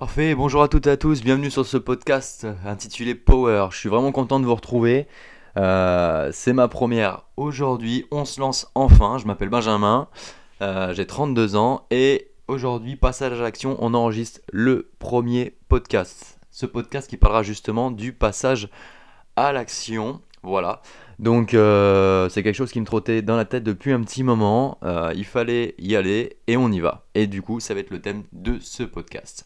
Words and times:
Parfait, 0.00 0.34
bonjour 0.34 0.62
à 0.62 0.68
toutes 0.68 0.86
et 0.86 0.90
à 0.92 0.96
tous, 0.96 1.22
bienvenue 1.22 1.50
sur 1.50 1.66
ce 1.66 1.76
podcast 1.76 2.46
intitulé 2.64 3.14
Power. 3.14 3.66
Je 3.70 3.76
suis 3.76 3.90
vraiment 3.90 4.12
content 4.12 4.40
de 4.40 4.46
vous 4.46 4.54
retrouver. 4.54 5.06
Euh, 5.58 6.30
c'est 6.32 6.54
ma 6.54 6.68
première 6.68 7.24
aujourd'hui, 7.36 8.06
on 8.10 8.24
se 8.24 8.40
lance 8.40 8.72
enfin. 8.74 9.18
Je 9.18 9.26
m'appelle 9.26 9.50
Benjamin, 9.50 10.08
euh, 10.62 10.94
j'ai 10.94 11.06
32 11.06 11.54
ans 11.54 11.86
et 11.90 12.30
aujourd'hui, 12.48 12.96
passage 12.96 13.38
à 13.38 13.42
l'action, 13.42 13.76
on 13.80 13.92
enregistre 13.92 14.40
le 14.50 14.90
premier 15.00 15.54
podcast. 15.68 16.38
Ce 16.50 16.64
podcast 16.64 17.10
qui 17.10 17.18
parlera 17.18 17.42
justement 17.42 17.90
du 17.90 18.14
passage 18.14 18.70
à 19.36 19.52
l'action. 19.52 20.22
Voilà. 20.42 20.80
Donc 21.18 21.52
euh, 21.52 22.30
c'est 22.30 22.42
quelque 22.42 22.56
chose 22.56 22.72
qui 22.72 22.80
me 22.80 22.86
trottait 22.86 23.20
dans 23.20 23.36
la 23.36 23.44
tête 23.44 23.64
depuis 23.64 23.92
un 23.92 24.00
petit 24.00 24.22
moment. 24.22 24.78
il 25.14 25.26
fallait 25.26 25.74
y 25.78 25.94
aller 25.94 26.38
et 26.46 26.56
on 26.56 26.72
y 26.72 26.80
va. 26.80 27.04
Et 27.14 27.26
du 27.26 27.42
coup, 27.42 27.60
ça 27.60 27.74
va 27.74 27.80
être 27.80 27.90
le 27.90 28.00
thème 28.00 28.22
de 28.32 28.58
ce 28.60 28.82
podcast. 28.82 29.44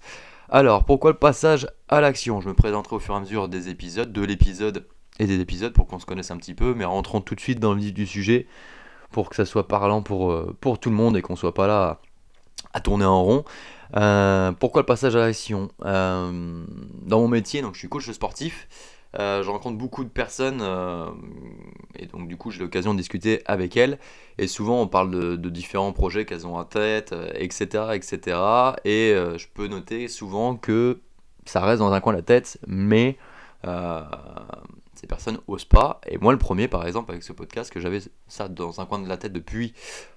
Alors, 0.57 0.85
pourquoi 0.85 1.11
le 1.11 1.17
passage 1.17 1.67
à 1.89 2.01
l'action? 2.01 2.41
Je 2.41 2.49
me 2.49 2.55
présenterai 2.55 2.95
au 2.95 3.01
fur 3.01 3.15
et 3.15 3.17
à 3.17 3.21
mesure 3.21 3.49
des 3.49 3.71
épisodes, 3.71 4.13
de 4.13 4.23
l'épisode 4.23 4.87
et 5.19 5.27
des 5.27 5.41
épisodes 5.41 5.73
pour 5.73 5.89
qu'on 5.89 5.99
se 5.99 6.07
connaisse 6.07 6.31
un 6.31 6.37
petit 6.37 6.55
peu, 6.55 6.75
mais 6.75 6.85
rentrons 6.85 7.21
tout 7.21 7.35
de 7.35 7.41
suite 7.41 7.59
dans 7.59 7.75
le 7.75 7.81
vif 7.81 7.93
du 7.93 8.07
sujet 8.07 8.47
pour 9.11 9.31
que 9.31 9.35
ça 9.35 9.47
soit 9.47 9.67
parlant 9.67 10.01
pour, 10.01 10.31
euh, 10.31 10.57
tout 10.81 10.91
le 10.91 10.95
monde 10.95 11.17
et 11.17 11.23
qu'on 11.23 11.35
soit 11.35 11.55
pas 11.55 11.67
là 11.67 11.99
à, 12.73 12.81
tourner 12.81 13.05
en 13.05 13.25
rond. 13.25 13.45
Euh, 13.97 14.53
pourquoi 14.53 14.83
le 14.83 14.87
passage 14.87 15.17
à 15.17 15.27
l'action? 15.27 15.73
Euh, 15.85 16.65
Dans 17.03 17.19
mon 17.19 17.27
métier, 17.27 17.61
donc 17.61 17.75
je 17.75 17.81
suis 17.81 17.89
coach 17.89 18.09
sportif, 18.09 18.69
euh, 19.19 19.43
je 19.43 19.51
rencontre 19.51 19.79
beaucoup 19.79 20.03
de 20.03 20.09
personnes 20.09 20.59
euh, 20.61 21.09
et 21.97 22.07
donc 22.07 22.27
du 22.27 22.37
coup 22.37 22.51
j'ai 22.51 22.61
l'occasion 22.61 22.95
de 22.95 22.99
discuter 22.99 23.43
avec 23.47 23.77
elles 23.77 23.99
et 24.39 24.49
souvent 24.49 24.81
on 24.81 24.89
parle 24.89 25.39
de, 25.39 25.51
différents 25.51 25.93
projets 25.93 26.25
qu'elles 26.25 26.47
ont 26.47 26.57
en 26.57 26.65
tête, 26.65 27.15
etc. 27.35 27.69
Euh, 27.75 27.93
etc. 27.93 28.39
Et 28.85 29.15
je 29.15 29.47
peux 29.55 29.69
noter 29.69 30.09
souvent 30.09 30.57
que 30.57 31.01
ça 31.45 31.61
reste 31.61 31.79
dans 31.79 31.93
un 31.93 32.01
coin 32.01 32.13
de 32.13 32.19
la 32.19 32.25
tête, 32.25 32.59
mais 32.67 33.17
ces 33.63 35.07
personnes 35.07 35.39
osent 35.47 35.65
pas. 35.65 36.01
Et 36.09 36.19
moi 36.19 36.33
le 36.33 36.39
premier 36.39 36.67
par 36.67 36.87
exemple 36.87 37.13
avec 37.13 37.23
ce 37.23 37.33
podcast 37.33 37.73
que 37.73 37.81
j'avais 37.81 38.01
ça 38.27 38.49
dans 38.49 38.81
un 38.81 38.87
coin 38.87 38.99
de 38.99 39.09
la 39.09 39.17
tête 39.17 39.33
depuis 39.33 39.75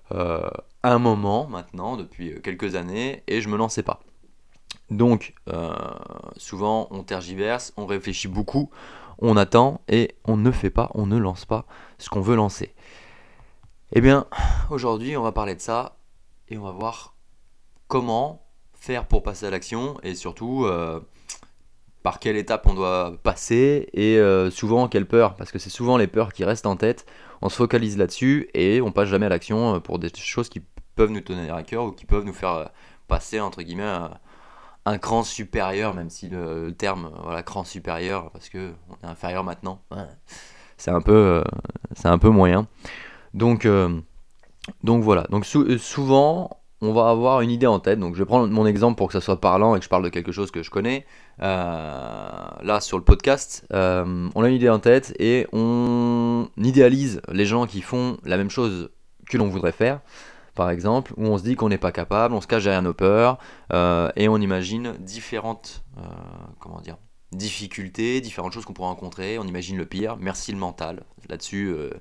un 0.10 1.00
moment 1.00 1.48
maintenant, 1.48 1.98
depuis 1.98 2.42
quelques 2.42 2.76
années, 2.76 3.24
et 3.28 3.42
je 3.42 3.50
me 3.50 3.58
lançais 3.58 3.84
pas. 3.84 4.00
Donc, 4.90 5.34
euh, 5.50 5.74
souvent, 6.38 6.88
on 6.92 7.04
tergiverse, 7.04 7.74
on 7.76 7.86
réfléchit 7.86 8.28
beaucoup, 8.28 8.70
on 9.20 9.36
attend 9.36 9.82
et 9.88 10.16
on 10.26 10.38
ne 10.38 10.52
fait 10.52 10.70
pas, 10.70 10.90
on 10.94 11.06
ne 11.06 11.18
lance 11.18 11.46
pas 11.46 11.66
ce 11.98 12.10
qu'on 12.10 12.22
veut 12.22 12.36
lancer. 12.36 12.74
Eh 13.92 14.02
bien, 14.02 14.28
aujourd'hui, 14.70 15.18
on 15.18 15.24
va 15.24 15.32
parler 15.32 15.56
de 15.56 15.62
ça 15.62 15.98
et 16.50 16.58
on 16.58 16.64
va 16.64 16.72
voir 16.72 17.16
comment 17.88 18.46
faire 18.74 19.06
pour 19.06 19.24
passer 19.24 19.46
à 19.46 19.50
l'action 19.50 19.98
et 20.04 20.16
surtout 20.16 20.66
euh, 20.66 21.02
par 22.04 22.20
quelle 22.20 22.38
étape 22.38 22.66
on 22.68 22.74
doit 22.74 23.14
passer 23.24 23.90
et 23.94 24.18
euh, 24.18 24.50
souvent 24.50 24.88
quelle 24.88 25.06
peur, 25.06 25.36
parce 25.36 25.52
que 25.52 25.60
c'est 25.60 25.70
souvent 25.70 25.98
les 25.98 26.08
peurs 26.08 26.32
qui 26.32 26.46
restent 26.46 26.66
en 26.66 26.78
tête. 26.78 27.06
On 27.42 27.50
se 27.50 27.58
focalise 27.58 27.98
là-dessus 27.98 28.50
et 28.54 28.82
on 28.82 28.94
passe 28.94 29.10
jamais 29.10 29.26
à 29.26 29.30
l'action 29.30 29.82
pour 29.82 30.00
des 30.00 30.10
choses 30.16 30.48
qui 30.48 30.62
peuvent 30.96 31.12
nous 31.12 31.22
tenir 31.22 31.54
à 31.56 31.64
cœur 31.64 31.86
ou 31.86 31.92
qui 31.92 32.06
peuvent 32.06 32.24
nous 32.24 32.34
faire 32.34 32.72
passer 33.08 33.40
entre 33.40 33.62
guillemets 33.62 34.10
un 34.88 34.98
cran 34.98 35.24
supérieur, 35.24 35.94
même 35.94 36.10
si 36.10 36.30
le, 36.30 36.72
terme, 36.72 37.12
voilà, 37.24 37.44
cran 37.44 37.66
supérieur, 37.66 38.32
parce 38.32 38.48
que 38.48 38.72
on 38.90 39.06
est 39.06 39.10
inférieur 39.10 39.44
maintenant, 39.44 39.82
c'est 40.78 40.92
un 40.92 41.02
peu, 41.02 41.14
euh, 41.14 41.44
c'est 41.94 42.08
un 42.08 42.18
peu 42.18 42.30
moyen. 42.30 42.68
Donc, 43.34 43.66
euh, 43.66 44.00
voilà. 44.84 45.26
Donc 45.30 45.46
euh, 45.56 45.78
souvent, 45.78 46.62
on 46.82 46.94
va 46.94 47.10
avoir 47.10 47.42
une 47.42 47.52
idée 47.52 47.68
en 47.68 47.80
tête. 47.80 48.00
Donc 48.00 48.14
je 48.14 48.20
vais 48.20 48.26
prendre 48.26 48.48
mon 48.48 48.66
exemple 48.66 48.98
pour 48.98 49.08
que 49.08 49.14
ça 49.14 49.22
soit 49.22 49.42
parlant 49.42 49.76
et 49.76 49.80
que 49.80 49.84
je 49.84 49.90
parle 49.90 50.04
de 50.04 50.10
quelque 50.10 50.32
chose 50.32 50.52
que 50.52 50.64
je 50.64 50.70
connais. 50.70 51.06
là, 51.40 52.80
sur 52.80 52.98
le 52.98 53.04
podcast, 53.04 53.66
on 53.72 54.44
a 54.44 54.48
une 54.48 54.56
idée 54.56 54.70
en 54.70 54.80
tête 54.80 55.14
et 55.20 55.48
on 55.52 56.48
idéalise 56.58 57.22
les 57.30 57.46
gens 57.46 57.66
qui 57.66 57.82
font 57.82 58.18
la 58.24 58.38
même 58.38 58.50
chose 58.50 58.90
que 59.30 59.38
l'on 59.38 59.50
voudrait 59.50 59.74
faire 59.74 60.00
par 60.58 60.72
exemple, 60.72 61.14
où 61.18 61.26
on 61.28 61.38
se 61.38 61.44
dit 61.44 61.56
qu'on 61.56 61.70
n'est 61.70 61.78
pas 61.78 61.92
capable, 61.92 62.34
on 62.34 62.42
se 62.42 62.48
cache 62.48 62.64
derrière 62.64 62.82
nos 62.82 62.96
peurs, 62.96 63.38
euh, 63.72 64.10
et 64.16 64.28
on 64.28 64.38
imagine 64.38 64.94
différentes 65.00 65.84
euh, 66.00 66.02
comment 66.60 66.82
dire, 66.82 66.98
difficultés, 67.32 68.22
différentes 68.22 68.54
choses 68.54 68.66
qu'on 68.66 68.74
pourrait 68.74 68.90
rencontrer, 68.90 69.38
on 69.38 69.44
imagine 69.44 69.78
le 69.78 69.86
pire, 69.86 70.18
merci 70.20 70.52
le 70.52 70.58
mental. 70.58 71.04
Là-dessus, 71.30 71.68
euh, 71.68 71.92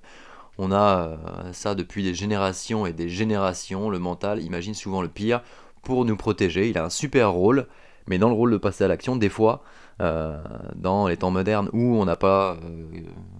on 0.57 0.73
a 0.73 1.19
ça 1.53 1.75
depuis 1.75 2.03
des 2.03 2.15
générations 2.15 2.87
et 2.87 2.95
des 2.95 3.11
générations, 3.11 3.91
le 3.91 3.99
mental 3.99 4.43
imagine 4.43 4.73
souvent 4.73 5.03
le 5.03 5.09
pire 5.09 5.43
pour 5.83 6.07
nous 6.07 6.17
protéger, 6.17 6.71
il 6.71 6.79
a 6.79 6.85
un 6.85 6.91
super 6.91 7.33
rôle, 7.33 7.67
mais 8.07 8.17
dans 8.17 8.31
le 8.31 8.35
rôle 8.35 8.53
de 8.53 8.57
passer 8.57 8.85
à 8.85 8.89
l'action, 8.89 9.17
des 9.17 9.29
fois, 9.29 9.63
dans 9.99 11.09
les 11.09 11.19
temps 11.19 11.31
modernes 11.31 11.69
où 11.75 11.97
on 11.97 12.07
n'a 12.07 12.17
pas 12.17 12.57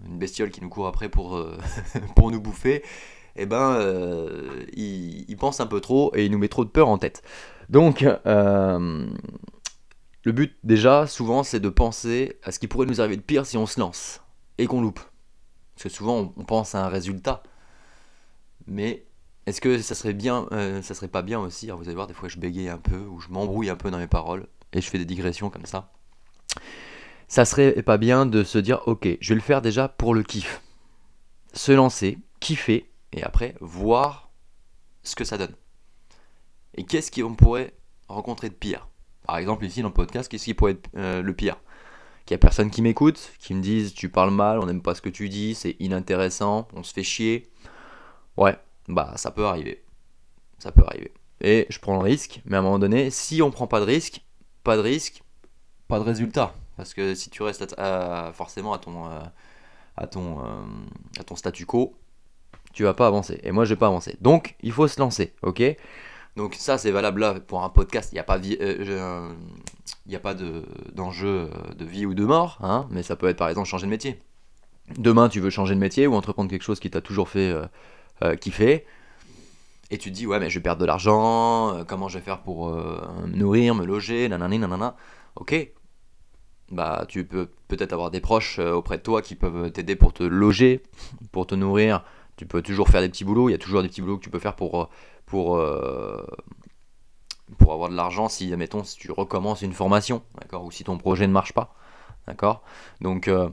une 0.07 0.19
bestiole 0.19 0.51
qui 0.51 0.61
nous 0.61 0.69
court 0.69 0.89
après 0.89 1.09
pour, 1.09 1.43
pour 2.17 2.31
nous 2.31 2.41
bouffer, 2.43 2.83
eh 3.37 3.47
ben, 3.47 3.75
euh, 3.75 4.65
il, 4.75 5.37
pense 5.37 5.61
un 5.61 5.67
peu 5.67 5.81
trop 5.81 6.13
et 6.15 6.25
il 6.25 6.31
nous 6.31 6.39
met 6.39 6.49
trop 6.49 6.65
de 6.65 6.71
peur 6.71 6.89
en 6.89 6.99
tête. 6.99 7.23
Donc, 7.69 8.03
euh, 8.03 9.07
le 10.25 10.33
but 10.33 10.57
déjà, 10.65 11.07
souvent, 11.07 11.43
c'est 11.43 11.61
de 11.61 11.69
penser 11.69 12.39
à 12.43 12.53
ce 12.53 12.59
qui 12.59 12.69
pourrait 12.69 12.87
nous 12.87 13.01
arriver 13.01 13.17
de 13.17 13.23
pire 13.23 13.47
si 13.47 13.57
on 13.57 13.67
se 13.67 13.79
lance 13.79 14.23
et 14.59 14.67
qu'on 14.67 14.81
loupe. 14.81 15.01
Parce 15.75 15.85
que 15.85 15.89
souvent, 15.89 16.33
on, 16.37 16.45
pense 16.45 16.75
à 16.75 16.85
un 16.85 16.89
résultat. 16.89 17.43
Mais 18.67 19.05
est-ce 19.47 19.61
que 19.61 19.79
ça 19.79 19.95
serait 19.95 20.15
bien, 20.15 20.47
euh, 20.53 20.81
ça 20.83 20.95
serait 20.95 21.09
pas 21.09 21.23
bien 21.23 21.39
aussi 21.39 21.69
Vous 21.69 21.85
allez 21.85 21.95
voir, 21.95 22.07
des 22.07 22.15
fois, 22.15 22.29
je 22.29 22.39
bégaye 22.39 22.69
un 22.69 22.79
peu 22.79 22.99
ou 22.99 23.21
je 23.21 23.29
m'embrouille 23.29 23.71
un 23.71 23.77
peu 23.77 23.91
dans 23.91 23.99
mes 23.99 24.07
paroles 24.07 24.47
et 24.73 24.81
je 24.81 24.89
fais 24.89 24.99
des 24.99 25.05
digressions 25.05 25.51
comme 25.51 25.67
ça. 25.67 25.93
Ça 27.29 27.45
serait 27.45 27.83
pas 27.83 27.99
bien 27.99 28.25
de 28.25 28.45
se 28.45 28.59
dire, 28.59 28.81
ok, 28.87 29.09
je 29.21 29.29
vais 29.29 29.35
le 29.35 29.41
faire 29.41 29.61
déjà 29.61 29.89
pour 29.89 30.15
le 30.15 30.23
kiff. 30.23 30.63
Se 31.53 31.73
lancer, 31.73 32.19
kiffer, 32.41 32.89
et 33.17 33.23
après 33.25 33.55
voir 33.61 34.31
ce 35.03 35.17
que 35.17 35.25
ça 35.25 35.39
donne. 35.39 35.55
Et 36.75 36.85
qu'est-ce 36.85 37.11
qu'on 37.11 37.35
pourrait 37.35 37.75
rencontrer 38.09 38.51
de 38.51 38.55
pire? 38.55 38.87
Par 39.27 39.39
exemple, 39.39 39.65
ici 39.65 39.83
dans 39.83 39.89
le 39.89 39.95
podcast, 39.95 40.31
qu'est-ce 40.31 40.45
qui 40.45 40.55
pourrait 40.55 40.73
être 40.73 40.89
euh, 40.97 41.23
le 41.23 41.35
pire? 41.35 41.57
Qu'il 42.27 42.35
n'y 42.35 42.41
a 42.41 42.45
personne 42.45 42.71
qui 42.71 42.83
m'écoute, 42.83 43.33
qui 43.39 43.55
me 43.55 43.63
dise 43.63 43.95
tu 43.95 44.09
parles 44.09 44.31
mal, 44.31 44.59
on 44.59 44.67
n'aime 44.67 44.83
pas 44.83 44.95
ce 44.95 45.03
que 45.03 45.09
tu 45.09 45.29
dis, 45.29 45.55
c'est 45.55 45.77
inintéressant, 45.81 46.69
on 46.75 46.83
se 46.83 46.93
fait 46.93 47.03
chier. 47.03 47.51
Ouais, 48.37 48.57
bah 48.89 49.15
ça 49.17 49.31
peut 49.31 49.47
arriver. 49.47 49.85
Ça 50.59 50.71
peut 50.71 50.85
arriver. 50.87 51.13
Et 51.41 51.67
je 51.71 51.79
prends 51.79 51.95
le 51.95 52.03
risque, 52.03 52.43
mais 52.45 52.57
à 52.57 52.61
un 52.61 52.63
moment 52.63 52.79
donné, 52.79 53.11
si 53.11 53.43
on 53.43 53.51
prend 53.51 53.67
pas 53.67 53.81
de 53.81 53.85
risque, 53.85 54.23
pas 54.63 54.77
de 54.77 54.83
risque, 54.83 55.23
pas 55.89 55.99
de 55.99 56.05
résultat. 56.05 56.55
Parce 56.77 56.93
que 56.93 57.15
si 57.15 57.31
tu 57.31 57.43
restes 57.43 57.75
forcément 58.35 58.75
à 58.75 58.79
ton, 58.79 59.07
euh, 59.07 59.21
à, 59.97 60.07
ton, 60.07 60.45
euh, 60.45 60.65
à 61.19 61.25
ton 61.25 61.37
statu 61.37 61.65
quo, 61.65 61.97
tu 62.77 62.83
vas 62.83 62.93
pas 62.93 63.07
avancer. 63.07 63.41
Et 63.43 63.53
moi, 63.53 63.65
je 63.65 63.71
vais 63.71 63.79
pas 63.79 63.87
avancer. 63.87 64.19
Donc, 64.21 64.55
il 64.61 64.71
faut 64.71 64.87
se 64.87 65.01
lancer, 65.01 65.33
ok? 65.41 65.63
Donc 66.37 66.55
ça, 66.55 66.77
c'est 66.77 66.91
valable 66.91 67.23
là 67.23 67.41
pour 67.41 67.65
un 67.65 67.71
podcast. 67.71 68.11
Il 68.13 68.17
n'y 68.17 68.21
a 68.21 68.23
pas, 68.23 68.39
euh, 68.39 69.33
pas 70.23 70.35
d'enjeu 70.35 71.49
euh, 71.51 71.75
de, 71.75 71.85
vie 71.87 72.05
ou 72.05 72.13
de 72.13 72.27
mort, 72.27 72.59
hein, 72.61 72.87
mais 72.91 73.03
ça 73.03 73.17
peut 73.17 73.29
être 73.29 73.39
par 73.39 73.49
exemple 73.49 73.67
changer 73.67 73.87
de 73.87 73.91
métier. 73.91 74.19
Demain, 74.99 75.31
tu 75.31 75.41
veux 75.41 75.49
changer 75.49 75.75
de 75.75 75.81
métier 75.81 76.07
ou 76.07 76.15
entreprendre 76.15 76.51
quelque 76.51 76.65
chose 76.65 76.79
qui 76.79 76.91
t'a 76.91 77.01
toujours 77.01 77.31
fait 77.31 77.51
euh, 78.23 78.37
kiffer. 78.37 78.85
Et 79.91 79.97
tu 79.97 80.11
te 80.11 80.15
dis, 80.15 80.27
ouais, 80.27 80.39
mais 80.39 80.51
je 80.51 80.59
vais 80.59 80.63
perdre 80.63 80.83
de 80.83 80.87
l'argent, 80.87 81.83
comment 81.89 82.09
je 82.09 82.19
vais 82.19 82.25
faire 82.25 82.43
pour 82.43 82.69
me 82.73 83.37
nourrir, 83.37 83.75
me 83.75 83.87
loger, 83.87 84.29
nanani, 84.29 84.59
nanana. 84.59 84.97
Ok, 85.37 85.71
bah, 86.71 87.07
tu 87.09 87.25
peux 87.25 87.49
peut-être 87.69 87.95
avoir 87.95 88.11
des 88.11 88.21
proches 88.21 88.59
auprès 88.59 88.99
de 88.99 89.03
toi 89.03 89.23
qui 89.23 89.35
peuvent 89.35 89.71
t'aider 89.71 89.97
pour 89.97 90.13
te 90.13 90.25
loger, 90.25 90.83
pour 91.33 91.47
te 91.47 91.55
nourrir, 91.55 92.03
tu 92.37 92.47
peux 92.47 92.63
toujours 92.63 92.89
faire 92.89 93.01
des 93.01 93.09
petits 93.09 93.25
boulots, 93.25 93.49
il 93.49 93.53
y 93.53 93.55
a 93.55 93.59
toujours 93.59 93.83
des 93.83 93.89
petits 93.89 94.03
boulots 94.03 94.19
que 94.19 94.25
tu 94.25 94.31
peux 94.31 94.39
faire 94.39 94.57
pour, 94.57 94.83
euh, 94.83 94.89
pour, 95.25 95.57
euh, 95.57 96.25
pour 97.59 97.73
avoir 97.73 97.89
de 97.89 97.95
l'argent 97.95 98.29
si, 98.29 98.53
admettons, 98.53 98.85
si 98.85 98.99
tu 98.99 99.11
recommences 99.11 99.63
une 99.63 99.73
formation, 99.73 100.23
d'accord, 100.41 100.65
ou 100.65 100.71
si 100.71 100.85
ton 100.85 100.99
projet 100.99 101.27
ne 101.27 101.33
marche 101.33 101.53
pas, 101.53 101.75
d'accord. 102.27 102.63
Donc 103.01 103.29
euh, 103.29 103.49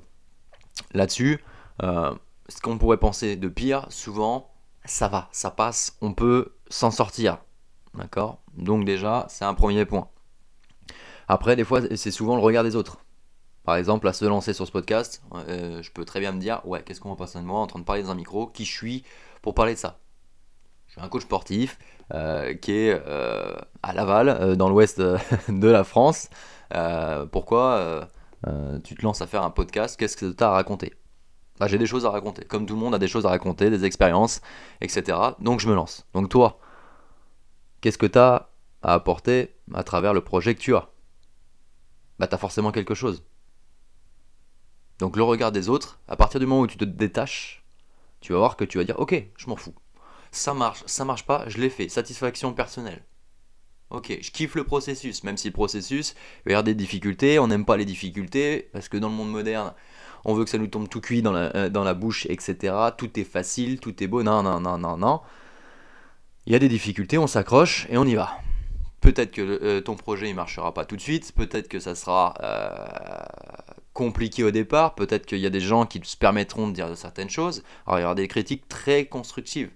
là-dessus, 0.94 1.44
ce 1.82 2.62
qu'on 2.62 2.78
pourrait 2.78 2.98
penser 2.98 3.36
de 3.36 3.48
pire, 3.48 3.86
souvent, 3.90 4.52
ça 4.86 5.08
va, 5.08 5.30
ça 5.32 5.50
passe, 5.50 5.98
on 6.02 6.14
peut 6.14 6.56
s'en 6.70 6.92
sortir, 6.92 7.40
d'accord. 7.94 8.42
Donc 8.58 8.86
déjà, 8.86 9.26
c'est 9.30 9.46
un 9.46 9.54
premier 9.54 9.86
point. 9.86 10.10
Après, 11.28 11.56
des 11.56 11.64
fois, 11.64 11.82
c'est 11.96 12.12
souvent 12.12 12.36
le 12.36 12.42
regard 12.42 12.64
des 12.64 12.76
autres. 12.76 13.03
Par 13.64 13.78
exemple, 13.78 14.08
à 14.08 14.14
se 14.14 14.26
lancer 14.26 14.54
sur 14.54 14.68
ce 14.68 14.72
podcast, 14.72 15.24
euh, 15.48 15.82
je 15.82 15.92
peux 15.92 16.04
très 16.04 16.20
bien 16.20 16.34
me 16.34 16.40
dire, 16.40 16.62
ouais, 16.66 16.84
qu'est-ce 16.84 17.00
qu'on 17.00 17.10
va 17.10 17.16
passer 17.16 17.40
de 17.40 17.46
moi 17.46 17.60
en 17.60 17.68
train 17.68 17.80
de 17.80 17.86
parler 17.86 18.04
dans 18.04 18.12
un 18.12 18.16
micro, 18.16 18.48
qui 18.48 18.66
je 18.66 18.72
suis 18.72 19.04
pour 19.42 19.54
parler 19.56 19.74
de 19.74 19.80
ça. 19.80 20.00
Je 20.88 20.94
suis 20.94 21.02
un 21.02 21.08
coach 21.08 21.24
sportif 21.24 21.80
euh, 22.14 22.54
qui 22.56 22.74
est 22.74 23.02
euh, 23.08 23.56
à 23.82 23.94
Laval, 23.94 24.58
dans 24.58 24.70
l'ouest 24.70 25.00
de 25.48 25.68
la 25.68 25.84
France. 25.86 26.30
pourquoi 27.32 28.08
tu 28.84 28.96
te 28.96 29.02
lances 29.02 29.22
à 29.22 29.28
faire 29.28 29.44
un 29.44 29.50
podcast? 29.50 29.98
Qu'est-ce 29.98 30.18
que 30.18 30.32
tu 30.32 30.44
as 30.44 30.50
à 30.50 30.52
raconter? 30.52 30.94
Bah, 31.60 31.68
J'ai 31.68 31.78
des 31.78 31.86
choses 31.86 32.06
à 32.06 32.10
raconter. 32.10 32.44
Comme 32.44 32.66
tout 32.66 32.74
le 32.74 32.82
monde 32.82 32.96
a 32.96 33.00
des 33.00 33.08
choses 33.08 33.26
à 33.26 33.30
raconter, 33.30 33.70
des 33.70 33.86
expériences, 33.86 34.42
etc. 34.82 35.18
Donc 35.40 35.62
je 35.62 35.70
me 35.70 35.76
lance. 35.76 36.06
Donc 36.14 36.28
toi, 36.28 36.60
qu'est-ce 37.80 37.98
que 37.98 38.08
tu 38.08 38.20
as 38.20 38.50
à 38.82 38.94
apporter 38.94 39.56
à 39.74 39.84
travers 39.84 40.14
le 40.14 40.22
projet 40.22 40.54
que 40.54 40.60
tu 40.60 40.76
as? 40.76 40.90
Bah 42.20 42.28
t'as 42.28 42.38
forcément 42.38 42.72
quelque 42.74 42.94
chose. 42.94 43.24
Donc 45.04 45.18
le 45.18 45.24
regard 45.24 45.52
des 45.52 45.68
autres, 45.68 46.00
à 46.08 46.16
partir 46.16 46.40
du 46.40 46.46
moment 46.46 46.62
où 46.62 46.68
tu 46.68 46.78
te 46.78 46.86
détaches, 46.86 47.62
tu 48.22 48.32
vas 48.32 48.40
voir 48.40 48.56
que 48.56 48.64
tu 48.64 48.78
vas 48.78 48.86
dire 48.86 48.98
ok, 49.02 49.22
je 49.36 49.48
m'en 49.48 49.58
fous. 49.58 49.76
Ça 50.32 50.54
marche, 50.54 50.82
ça 50.86 51.04
marche 51.04 51.26
pas, 51.26 51.44
je 51.50 51.58
l'ai 51.58 51.70
fait. 51.70 51.90
Satisfaction 51.90 52.54
personnelle. 52.54 53.04
Ok, 53.90 54.18
je 54.22 54.32
kiffe 54.32 54.56
le 54.56 54.64
processus, 54.64 55.26
même 55.26 55.36
si 55.36 55.50
le 55.50 55.54
processus, 55.54 56.16
il 56.46 56.52
y 56.52 56.54
avoir 56.54 56.64
des 56.64 56.74
difficultés, 56.74 57.38
on 57.38 57.48
n'aime 57.48 57.66
pas 57.66 57.76
les 57.76 57.84
difficultés, 57.84 58.70
parce 58.72 58.88
que 58.88 58.96
dans 58.96 59.10
le 59.10 59.14
monde 59.14 59.30
moderne, 59.30 59.74
on 60.24 60.36
veut 60.36 60.46
que 60.46 60.50
ça 60.50 60.58
nous 60.58 60.68
tombe 60.68 60.88
tout 60.88 61.02
cuit 61.02 61.22
dans 61.22 61.34
la, 61.34 61.54
euh, 61.54 61.94
bouche, 61.94 62.26
etc. 62.28 62.74
Tout 62.98 63.20
est 63.20 63.26
facile, 63.26 63.82
tout 63.82 64.02
est 64.02 64.08
beau, 64.08 64.24
non, 64.24 64.42
non, 64.42 64.62
non, 64.62 64.78
non, 64.78 64.96
non. 64.96 65.20
Il 66.46 66.54
y 66.54 66.56
a 66.56 66.60
des 66.60 66.70
difficultés, 66.70 67.18
on 67.18 67.28
s'accroche 67.28 67.88
et 67.90 67.98
on 67.98 68.06
y 68.06 68.16
va. 68.16 68.32
Peut-être 69.02 69.32
que 69.32 69.42
euh, 69.42 69.82
ton 69.82 69.98
projet 69.98 70.30
ne 70.30 70.34
marchera 70.34 70.74
pas 70.74 70.86
tout 70.86 70.96
de 70.96 71.02
suite, 71.02 71.34
peut-être 71.36 71.68
que 71.68 71.82
ça 71.82 71.94
sera 71.94 72.36
euh, 72.42 73.73
compliqué 73.94 74.44
au 74.44 74.52
départ, 74.52 74.96
peut-être 74.96 75.26
qu'il 75.26 75.40
y 75.40 75.46
a 75.46 75.52
des 75.52 75.60
gens 75.60 75.86
qui 75.86 76.02
se 76.04 76.18
permettront 76.18 76.68
de 76.68 76.74
dire 76.74 76.96
certaines 76.98 77.30
choses. 77.30 77.64
Alors 77.86 78.00
il 78.00 78.02
y 78.02 78.06
aura 78.06 78.16
des 78.16 78.28
critiques 78.28 78.68
très 78.68 79.06
constructives. 79.06 79.72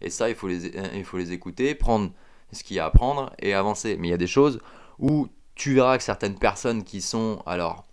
Et 0.00 0.10
ça, 0.10 0.28
il 0.28 0.34
faut 0.34 0.48
les, 0.48 0.66
il 0.94 1.04
faut 1.04 1.18
les 1.18 1.32
écouter, 1.32 1.74
prendre 1.74 2.10
ce 2.52 2.62
qu'il 2.62 2.76
y 2.76 2.80
a 2.80 2.84
à 2.84 2.90
prendre 2.90 3.32
et 3.40 3.54
avancer. 3.54 3.96
Mais 3.98 4.08
il 4.08 4.10
y 4.10 4.14
a 4.14 4.18
des 4.18 4.26
choses 4.26 4.60
où 4.98 5.28
tu 5.54 5.74
verras 5.74 5.98
que 5.98 6.04
certaines 6.04 6.38
personnes 6.38 6.84
qui 6.84 7.00
sont, 7.00 7.42
alors, 7.46 7.84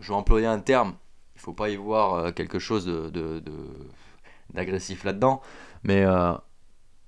je 0.00 0.08
vais 0.08 0.14
employer 0.14 0.46
un 0.46 0.60
terme, 0.60 0.94
il 1.34 1.40
faut 1.40 1.52
pas 1.52 1.70
y 1.70 1.76
voir 1.76 2.14
euh, 2.14 2.30
quelque 2.32 2.58
chose 2.58 2.84
de, 2.86 3.42
d'agressif 4.52 5.04
là-dedans, 5.04 5.40
mais 5.82 6.04
euh, 6.04 6.32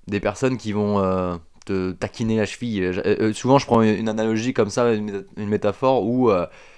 des 0.09 0.21
personnes 0.21 0.57
qui 0.57 0.73
vont 0.73 1.01
euh, 1.01 1.37
te 1.67 1.93
taquiner 1.93 2.39
la 2.39 2.47
cheville. 2.47 3.35
souvent, 3.35 3.59
je 3.59 3.67
prends 3.67 3.83
une 3.83 4.09
analogie 4.09 4.55
comme 4.55 4.71
ça, 4.71 4.93
une, 4.95 5.27
métaphore 5.37 6.05
où 6.05 6.31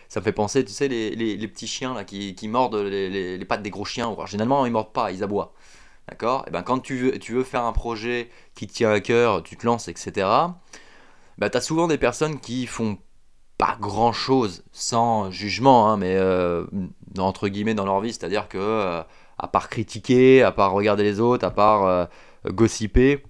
ça 0.08 0.20
me 0.20 0.24
fait 0.24 0.32
penser, 0.32 0.64
tu 0.64 0.72
sais, 0.72 0.88
les, 0.88 1.14
les, 1.14 1.48
petits 1.48 1.66
chiens 1.66 1.94
là, 1.94 2.04
qui, 2.04 2.34
qui 2.34 2.48
mordent 2.48 2.76
les, 2.76 3.36
les, 3.38 3.44
pattes 3.44 3.62
des 3.62 3.70
gros 3.70 3.84
chiens. 3.84 4.16
généralement, 4.26 4.64
ils 4.64 4.72
mordent 4.72 4.92
pas, 4.92 5.12
ils 5.12 5.22
aboient. 5.22 5.52
D'accord? 6.08 6.44
Et 6.46 6.50
ben 6.50 6.62
quand 6.62 6.78
tu 6.78 6.96
veux, 6.96 7.18
tu 7.18 7.34
veux 7.34 7.44
faire 7.44 7.64
un 7.64 7.72
projet 7.72 8.30
qui 8.54 8.66
te 8.66 8.72
tient 8.72 8.90
à 8.90 9.00
cœur, 9.00 9.42
tu 9.42 9.56
te 9.58 9.66
lances, 9.66 9.88
etc. 9.88 10.26
Ben, 11.36 11.50
tu 11.50 11.58
as 11.58 11.60
souvent 11.60 11.86
des 11.86 11.98
personnes 11.98 12.40
qui 12.40 12.66
font 12.66 12.98
pas 13.58 13.76
grand 13.78 14.12
chose 14.12 14.64
sans 14.72 15.30
jugement, 15.30 15.90
hein, 15.90 15.98
mais 15.98 16.14
euh, 16.16 16.64
entre 17.18 17.48
guillemets 17.48 17.74
dans 17.74 17.84
leur 17.84 18.00
vie, 18.00 18.12
c'est-à-dire 18.12 18.48
que 18.48 18.56
euh, 18.58 19.02
à 19.38 19.48
part 19.48 19.68
critiquer, 19.68 20.42
à 20.42 20.52
part 20.52 20.72
regarder 20.72 21.02
les 21.02 21.20
autres, 21.20 21.44
à 21.44 21.50
part 21.50 21.84
euh, 21.84 22.06
gossiper, 22.46 23.24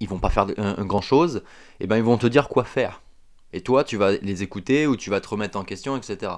ils 0.00 0.08
vont 0.08 0.18
pas 0.18 0.30
faire 0.30 0.46
grand 0.46 1.02
chose, 1.02 1.44
et 1.78 1.86
ben 1.86 1.96
ils 1.96 2.02
vont 2.02 2.18
te 2.18 2.26
dire 2.26 2.48
quoi 2.48 2.64
faire. 2.64 3.02
Et 3.56 3.62
toi, 3.62 3.84
tu 3.84 3.96
vas 3.96 4.12
les 4.12 4.42
écouter 4.42 4.86
ou 4.86 4.96
tu 4.96 5.08
vas 5.10 5.20
te 5.20 5.28
remettre 5.28 5.58
en 5.58 5.64
question, 5.64 5.96
etc. 5.96 6.32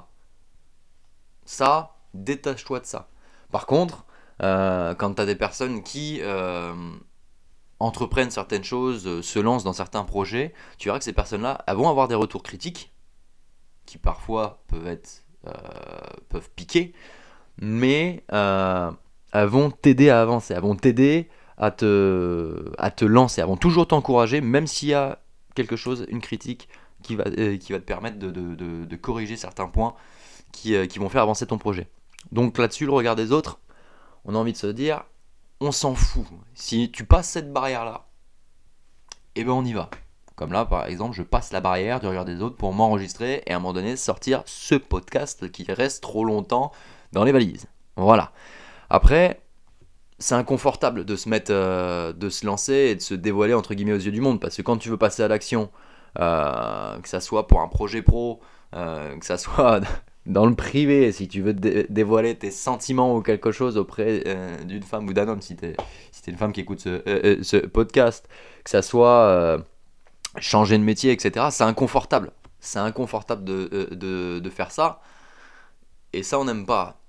Ça, 1.45 1.97
détache-toi 2.15 2.81
de 2.81 2.87
ça. 2.87 3.09
Par 3.51 3.67
contre, 3.67 4.05
quand 4.41 5.15
tu 5.17 5.23
as 5.23 5.27
des 5.27 5.35
personnes 5.35 5.83
qui 5.83 6.21
entreprennent 7.81 8.31
certaines 8.31 8.65
choses, 8.65 9.07
euh, 9.07 9.23
se 9.23 9.39
lancent 9.39 9.65
dans 9.65 9.73
certains 9.73 10.05
projets, 10.05 10.53
tu 10.79 10.89
verras 10.89 10.99
que 10.99 11.05
ces 11.05 11.13
personnes-là 11.13 11.65
vont 11.75 11.89
avoir 11.89 12.09
des 12.09 12.15
retours 12.15 12.43
critiques, 12.43 12.93
qui 13.87 13.99
parfois 13.99 14.63
peuvent 14.69 14.87
être 14.87 15.25
euh, 15.47 15.53
peuvent 16.29 16.51
piquer, 16.57 16.93
mais 17.61 18.25
euh, 18.33 18.91
elles 19.33 19.47
vont 19.47 19.71
t'aider 19.71 20.11
à 20.11 20.21
avancer, 20.21 20.55
elles 20.55 20.63
vont 20.63 20.77
t'aider 20.77 21.29
à 21.57 21.71
te, 21.71 22.73
à 22.79 22.91
te 22.91 23.05
lancer, 23.05 23.41
elles 23.41 23.47
vont 23.47 23.57
toujours 23.57 23.87
t'encourager, 23.87 24.41
même 24.41 24.67
s'il 24.67 24.89
y 24.89 24.95
a 24.95 25.21
quelque 25.55 25.77
chose, 25.77 26.07
une 26.09 26.21
critique 26.21 26.69
qui 27.03 27.17
va, 27.17 27.25
qui 27.25 27.73
va 27.73 27.79
te 27.79 27.85
permettre 27.85 28.19
de, 28.19 28.31
de, 28.31 28.85
de, 28.85 28.97
corriger 28.97 29.37
certains 29.37 29.69
points 29.69 29.95
qui, 30.53 30.89
qui 30.89 30.99
vont 30.99 31.09
faire 31.09 31.23
avancer 31.23 31.47
ton 31.47 31.59
projet. 31.59 31.89
Donc 32.33 32.59
là-dessus, 32.59 32.87
le 32.87 32.93
regard 32.93 33.17
des 33.17 33.33
autres, 33.33 33.61
on 34.25 34.35
a 34.35 34.39
envie 34.39 34.53
de 34.53 34.59
se 34.59 34.67
dire, 34.67 35.05
on 35.61 35.73
s'en 35.73 35.95
fout. 35.95 36.27
Si 36.55 36.91
tu 36.91 37.05
passes 37.05 37.29
cette 37.29 37.53
barrière-là, 37.53 38.07
eh 39.35 39.45
ben 39.45 39.53
on 39.53 39.65
y 39.65 39.73
va. 39.73 39.91
Comme 40.37 40.53
là, 40.53 40.65
par 40.65 40.87
exemple, 40.87 41.17
je 41.17 41.23
passe 41.23 41.53
la 41.53 41.61
barrière 41.61 41.99
du 41.99 42.07
regard 42.07 42.25
des 42.25 42.43
autres 42.43 42.57
pour 42.57 42.73
m'enregistrer 42.73 43.43
et 43.47 43.53
à 43.53 43.57
un 43.57 43.59
moment 43.59 43.73
donné 43.73 43.97
sortir 43.97 44.43
ce 44.47 44.77
podcast 44.77 45.51
qui 45.51 45.65
reste 45.73 46.03
trop 46.03 46.25
longtemps 46.25 46.71
dans 47.13 47.25
les 47.25 47.33
valises. 47.33 47.67
Voilà. 47.97 48.33
Après, 48.91 49.41
c'est 50.21 50.35
inconfortable 50.35 51.05
de 51.05 51.17
se 51.17 51.29
mettre, 51.29 51.53
euh, 51.53 52.13
de 52.13 52.29
se 52.29 52.47
lancer 52.47 52.73
et 52.73 52.95
de 52.95 53.01
se 53.01 53.15
dévoiler 53.15 53.55
entre 53.55 53.75
guillemets 53.75 53.93
aux 53.93 53.99
yeux 53.99 54.13
du 54.13 54.21
monde 54.21 54.41
parce 54.41 54.57
que 54.57 54.63
quand 54.63 54.77
tu 54.77 54.91
veux 54.91 54.97
passer 54.97 55.23
à 55.23 55.29
l'action, 55.29 55.71
euh, 55.73 55.88
que 56.17 57.09
ça 57.09 57.21
soit 57.21 57.47
pour 57.47 57.61
un 57.61 57.69
projet 57.69 58.03
pro, 58.03 58.41
euh, 58.75 59.17
que 59.19 59.27
ça 59.27 59.39
soit 59.39 59.81
dans 60.29 60.45
le 60.45 60.55
privé, 60.55 61.11
si 61.11 61.27
tu 61.27 61.41
veux 61.41 61.55
dévoiler 61.55 62.37
tes 62.37 62.51
sentiments 62.51 63.17
ou 63.17 63.23
quelque 63.23 63.51
chose 63.51 63.79
auprès 63.79 64.23
euh, 64.27 64.63
d'une 64.65 64.83
femme 64.83 65.09
ou 65.09 65.15
d'un 65.15 65.27
homme, 65.27 65.41
si 65.41 65.57
tu 65.57 65.65
es, 65.65 65.77
une 66.27 66.37
femme 66.37 66.53
qui 66.53 66.61
écoute 66.61 66.81
ce, 66.81 67.03
euh, 67.09 67.43
euh, 67.55 67.69
podcast, 67.69 68.29
que 68.63 68.71
ça 68.71 68.83
soit 68.83 69.59
changer 70.39 70.77
de 70.77 70.85
métier, 70.85 71.13
etc., 71.13 71.47
c'est 71.51 71.65
inconfortable. 71.65 72.33
C'est 72.61 72.79
inconfortable 72.79 73.45
de, 73.45 73.89
de, 73.95 74.51
faire 74.51 74.71
ça. 74.71 75.01
Et 76.13 76.23
ça, 76.23 76.39
on 76.39 76.45
n'aime 76.45 76.67
pas. 76.67 77.01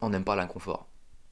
On 0.00 0.10
n'aime 0.10 0.24
pas 0.24 0.34
l'inconfort. 0.34 0.88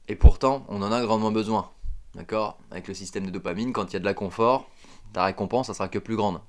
Et 0.07 0.15
pourtant, 0.15 0.65
on 0.69 0.81
en 0.81 0.91
a 0.91 1.01
grandement 1.01 1.31
besoin. 1.31 1.71
D'accord? 2.13 2.57
Avec 2.71 2.87
le 2.87 2.93
système 2.93 3.25
de 3.25 3.31
dopamine, 3.31 3.73
quand 3.73 3.91
il 3.91 3.93
y 3.93 3.95
a 3.97 3.99
de 3.99 4.05
la 4.05 4.13
confort, 4.13 4.69
ta 5.11 5.25
récompense, 5.25 5.67
ça 5.67 5.73
sera 5.73 5.89
que 5.89 5.99
plus 5.99 6.15
grande. 6.15 6.39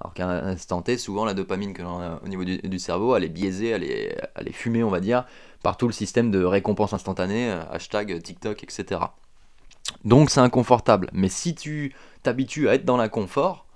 Alors 0.00 0.14
qu'à 0.14 0.28
un 0.28 0.82
T, 0.82 0.98
souvent 0.98 1.24
la 1.24 1.34
dopamine 1.34 1.74
que 1.74 1.82
l'on 1.82 2.00
a 2.00 2.20
au 2.24 2.28
niveau 2.28 2.44
du, 2.44 2.78
cerveau, 2.78 3.14
elle 3.14 3.24
est 3.24 3.28
biaisée, 3.28 3.68
elle 3.68 3.84
est, 3.84 4.18
elle 4.34 4.48
est 4.48 4.52
fumée, 4.52 4.82
on 4.82 4.90
va 4.90 5.00
dire, 5.00 5.24
par 5.62 5.76
tout 5.76 5.86
le 5.86 5.92
système 5.92 6.30
de 6.30 6.42
récompense 6.42 6.92
instantanée, 6.92 7.50
euh, 7.50 7.62
hashtag 7.70 8.20
TikTok, 8.20 8.64
etc. 8.64 9.00
Donc 10.04 10.30
c'est 10.30 10.40
inconfortable. 10.40 11.08
Mais 11.12 11.28
si 11.28 11.54
tu 11.54 11.94
t'habitues 12.22 12.68
à 12.68 12.74
être 12.74 12.84
dans 12.84 12.96
l'inconfort, 12.96 13.66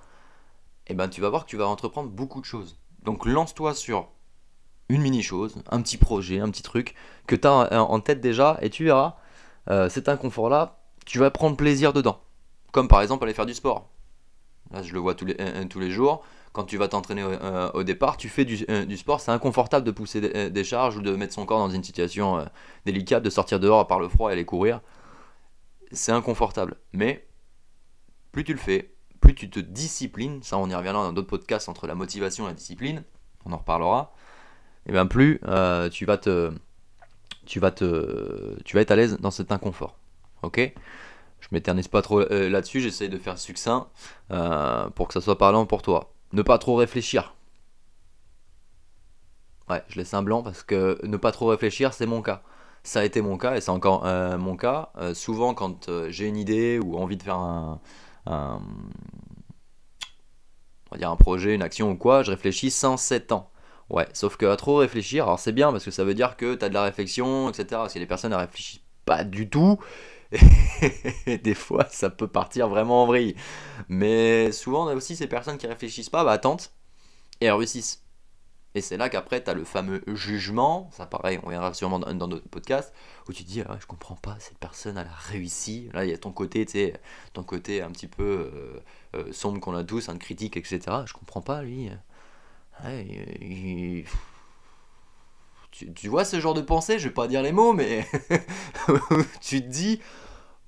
eh 0.89 0.95
ben, 0.95 1.09
tu 1.09 1.21
vas 1.21 1.29
voir 1.29 1.45
que 1.45 1.51
tu 1.51 1.57
vas 1.57 1.67
entreprendre 1.67 2.11
beaucoup 2.11 2.41
de 2.41 2.47
choses. 2.47 2.77
Donc 3.05 3.25
lance-toi 3.25 3.75
sur 3.75 4.09
une 4.89 5.03
mini-chose, 5.03 5.63
un 5.71 5.83
petit 5.83 5.97
projet, 5.97 6.41
un 6.41 6.51
petit 6.51 6.63
truc 6.63 6.95
que 7.27 7.37
tu 7.37 7.47
as 7.47 7.83
en 7.83 8.01
tête 8.01 8.21
déjà, 8.21 8.59
et 8.63 8.71
tu 8.71 8.85
verras, 8.85 9.17
euh, 9.69 9.89
cet 9.89 10.09
inconfort-là, 10.09 10.79
tu 11.05 11.19
vas 11.19 11.31
prendre 11.31 11.57
plaisir 11.57 11.93
dedans. 11.93 12.21
Comme 12.73 12.89
par 12.89 13.01
exemple 13.01 13.25
aller 13.25 13.35
faire 13.35 13.47
du 13.47 13.55
sport. 13.55 13.89
Là, 14.73 14.83
je 14.83 14.93
le 14.93 14.99
vois 14.99 15.15
tous 15.15 15.27
les, 15.27 15.37
tous 15.69 15.81
les 15.81 15.91
jours. 15.91 16.25
Quand 16.57 16.65
tu 16.65 16.79
vas 16.79 16.89
t'entraîner 16.89 17.23
au, 17.23 17.31
euh, 17.31 17.85
départ, 17.85 18.17
tu 18.17 18.31
fais 18.31 18.47
du, 18.47 18.65
euh, 18.71 18.97
sport. 18.97 19.21
C'est 19.21 19.31
inconfortable 19.31 19.85
de 19.85 19.91
pousser 19.91 20.23
euh, 20.35 20.49
des, 20.49 20.65
charges 20.65 20.97
ou 20.97 21.03
de 21.03 21.15
mettre 21.15 21.35
son 21.35 21.45
corps 21.45 21.59
dans 21.59 21.69
une 21.69 21.85
situation 21.85 22.47
délicate, 22.87 23.23
de 23.23 23.29
sortir 23.29 23.61
dehors 23.61 23.87
par 23.87 24.01
le 24.01 24.09
froid 24.09 24.31
et 24.31 24.33
aller 24.33 24.47
courir. 24.47 24.81
C'est 25.93 26.13
inconfortable. 26.13 26.77
Mais 26.95 27.27
plus 28.33 28.43
tu 28.43 28.53
le 28.55 28.59
fais, 28.59 28.95
plus 29.21 29.35
tu 29.35 29.51
te 29.51 29.61
disciplines. 29.61 30.43
Ça, 30.43 30.57
on 30.57 30.71
y 30.71 30.75
reviendra 30.75 31.03
dans 31.03 31.13
d'autres 31.13 31.29
podcasts 31.29 31.69
entre 31.69 31.87
la 31.87 31.95
motivation 31.95 32.45
et 32.45 32.49
la 32.49 32.55
discipline. 32.55 33.05
On 33.45 33.53
en 33.53 33.59
reparlera. 33.59 34.15
Et 34.87 34.93
bien 34.93 35.05
plus 35.07 35.41
tu 35.93 36.07
vas 36.07 36.17
te, 36.17 36.53
tu 37.45 37.61
vas 37.61 37.71
te, 37.71 38.57
tu 38.65 38.77
vas 38.77 38.81
être 38.81 38.93
à 38.93 38.97
l'aise 38.97 39.19
dans 39.21 39.31
cet 39.31 39.53
inconfort. 39.53 39.99
Ok? 40.43 40.73
Je 41.41 41.49
m'éternise 41.53 41.89
pas 41.89 42.03
trop 42.03 42.21
euh, 42.21 42.49
là-dessus, 42.49 42.81
j'essaye 42.81 43.09
de 43.09 43.19
faire 43.19 43.39
succinct 43.39 43.89
euh, 44.31 44.89
pour 44.91 45.09
que 45.09 45.15
ça 45.15 45.21
soit 45.21 45.39
parlant 45.39 45.67
pour 45.67 45.83
toi. 45.83 46.13
Ne 46.33 46.43
pas 46.43 46.59
trop 46.59 46.77
réfléchir. 46.77 47.35
Ouais, 49.69 49.83
je 49.89 49.97
laisse 49.99 50.15
un 50.15 50.23
blanc 50.23 50.43
parce 50.43 50.63
que 50.63 50.99
ne 51.05 51.17
pas 51.17 51.33
trop 51.33 51.47
réfléchir, 51.47 51.93
c'est 51.93 52.07
mon 52.07 52.23
cas. 52.23 52.43
Ça 52.83 53.01
a 53.01 53.05
été 53.05 53.21
mon 53.21 53.37
cas 53.37 53.57
et 53.57 53.61
c'est 53.61 53.71
encore 53.71 54.07
euh, 54.07 54.39
mon 54.39 54.57
cas. 54.57 54.91
souvent, 55.15 55.55
quand 55.55 55.91
j'ai 56.09 56.27
une 56.27 56.37
idée 56.37 56.79
ou 56.79 56.97
envie 56.97 57.17
de 57.17 57.23
faire 57.23 57.37
un, 57.37 57.81
on 58.27 58.61
va 60.93 60.99
dire 60.99 61.11
un 61.11 61.17
projet, 61.17 61.55
une 61.55 61.63
action 61.63 61.91
ou 61.91 61.97
quoi, 61.97 62.23
je 62.23 62.31
réfléchis 62.31 62.71
sans 62.71 62.97
7 62.97 63.33
ans. 63.33 63.51
Ouais, 63.91 64.09
sauf 64.13 64.37
que 64.37 64.47
à 64.47 64.57
trop 64.57 64.77
réfléchir, 64.77 65.25
alors 65.25 65.39
c'est 65.39 65.53
bien 65.53 65.71
parce 65.71 65.85
que 65.85 65.91
ça 65.93 66.05
veut 66.05 66.15
dire 66.15 66.37
que 66.37 66.55
tu 66.55 66.65
as 66.65 66.69
de 66.69 66.75
la 66.75 66.83
réflexion, 66.83 67.49
etc. 67.51 67.67
Parce 67.71 67.95
que 67.95 67.99
les 67.99 68.07
personnes 68.07 68.33
ne 68.33 68.37
réfléchissent 68.37 68.81
pas 69.05 69.23
du 69.23 69.49
tout, 69.49 69.79
et 71.27 71.39
des 71.43 71.55
fois, 71.55 71.87
ça 71.91 72.11
peut 72.11 72.29
partir 72.29 72.69
vraiment 72.69 73.03
en 73.03 73.07
vrille. 73.07 73.37
Mais 73.89 74.53
souvent, 74.53 74.87
on 74.87 74.89
a 74.89 74.95
aussi 74.95 75.17
ces 75.17 75.27
personnes 75.27 75.59
qui 75.59 75.67
réfléchissent 75.67 76.11
pas, 76.11 76.25
bah 76.25 76.39
tentent 76.39 76.73
et 77.41 77.51
réussissent. 77.51 78.03
Et 78.75 78.83
c'est 78.83 78.99
là 78.99 79.09
qu'après, 79.09 79.43
tu 79.43 79.49
as 79.49 79.55
le 79.55 79.65
fameux 79.65 80.03
jugement, 80.07 80.91
ça 80.93 81.07
pareil, 81.07 81.41
on 81.43 81.49
verra 81.49 81.73
sûrement 81.73 81.99
dans 81.99 82.29
d'autres 82.29 82.49
podcasts, 82.49 82.93
où 83.27 83.33
tu 83.33 83.43
dis, 83.43 83.63
ah, 83.63 83.79
je 83.81 83.87
comprends 83.87 84.17
pas, 84.17 84.37
cette 84.39 84.59
personne, 84.59 84.99
elle 84.99 85.07
a 85.07 85.31
réussi. 85.31 85.89
Là, 85.95 86.05
il 86.05 86.11
y 86.11 86.15
a 86.15 86.19
ton 86.19 86.31
côté, 86.31 86.67
tu 86.67 86.73
sais, 86.73 87.01
ton 87.33 87.43
côté 87.43 87.81
un 87.81 87.91
petit 87.91 88.07
peu 88.07 88.23
euh, 88.23 88.83
euh, 89.15 89.33
sombre 89.33 89.61
qu'on 89.61 89.75
a 89.75 89.83
tous, 89.83 90.11
un 90.11 90.19
critique, 90.19 90.59
etc. 90.59 90.81
Je 91.07 91.15
comprends 91.15 91.41
pas, 91.41 91.63
lui. 91.63 91.89
il, 92.85 94.05
tu, 95.95 96.09
vois 96.09 96.25
ce 96.25 96.41
genre 96.41 96.55
de 96.55 96.61
pensée, 96.61 96.99
je 96.99 97.09
vais 97.09 97.15
pas 97.15 97.29
dire 97.29 97.43
les 97.43 97.53
mots, 97.53 97.73
mais 97.73 98.07
tu 99.41 99.63
te 99.63 99.69
dis, 99.69 100.01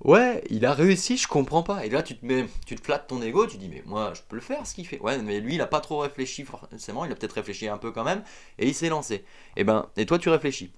Ouais, 0.01 0.41
il 0.49 0.65
a 0.65 0.73
réussi, 0.73 1.17
je 1.17 1.27
comprends 1.27 1.61
pas. 1.61 1.85
Et 1.85 1.89
là, 1.89 2.01
tu 2.01 2.17
te 2.17 2.25
mets, 2.25 2.45
tu 2.65 2.75
te 2.75 2.81
flattes 2.81 3.07
ton 3.07 3.21
ego, 3.21 3.47
tu 3.47 3.57
dis, 3.57 3.67
mais 3.67 3.83
moi, 3.85 4.13
je 4.15 4.21
peux 4.27 4.37
le 4.37 4.41
faire 4.41 4.65
ce 4.65 4.73
qu'il 4.73 4.87
fait. 4.87 4.99
Ouais, 4.99 5.17
mais 5.17 5.41
lui, 5.41 5.55
il 5.55 5.61
a 5.61 5.67
pas 5.67 5.81
trop 5.81 5.99
réfléchi 5.99 6.45
forcément, 6.45 7.05
il 7.05 7.11
a 7.11 7.15
peut-être 7.15 7.33
réfléchi 7.33 7.67
un 7.67 7.77
peu 7.77 7.91
quand 7.91 8.05
même, 8.05 8.23
et 8.57 8.67
il 8.67 8.73
s'est 8.73 8.89
lancé. 8.89 9.25
Et 9.57 9.63
ben, 9.63 9.89
et 9.97 10.05
toi, 10.05 10.17
tu 10.17 10.29
réfléchis. 10.29 10.71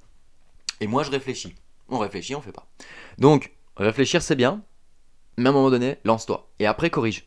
Et 0.79 0.87
moi, 0.87 1.03
je 1.03 1.11
réfléchis. 1.11 1.53
On 1.89 1.99
réfléchit, 1.99 2.33
on 2.35 2.41
fait 2.41 2.51
pas. 2.51 2.67
Donc, 3.19 3.51
réfléchir, 3.77 4.23
c'est 4.23 4.35
bien, 4.35 4.63
mais 5.37 5.47
à 5.47 5.49
un 5.49 5.53
moment 5.53 5.69
donné, 5.69 5.97
lance-toi. 6.03 6.49
Et 6.59 6.65
après, 6.65 6.89
corrige. 6.89 7.25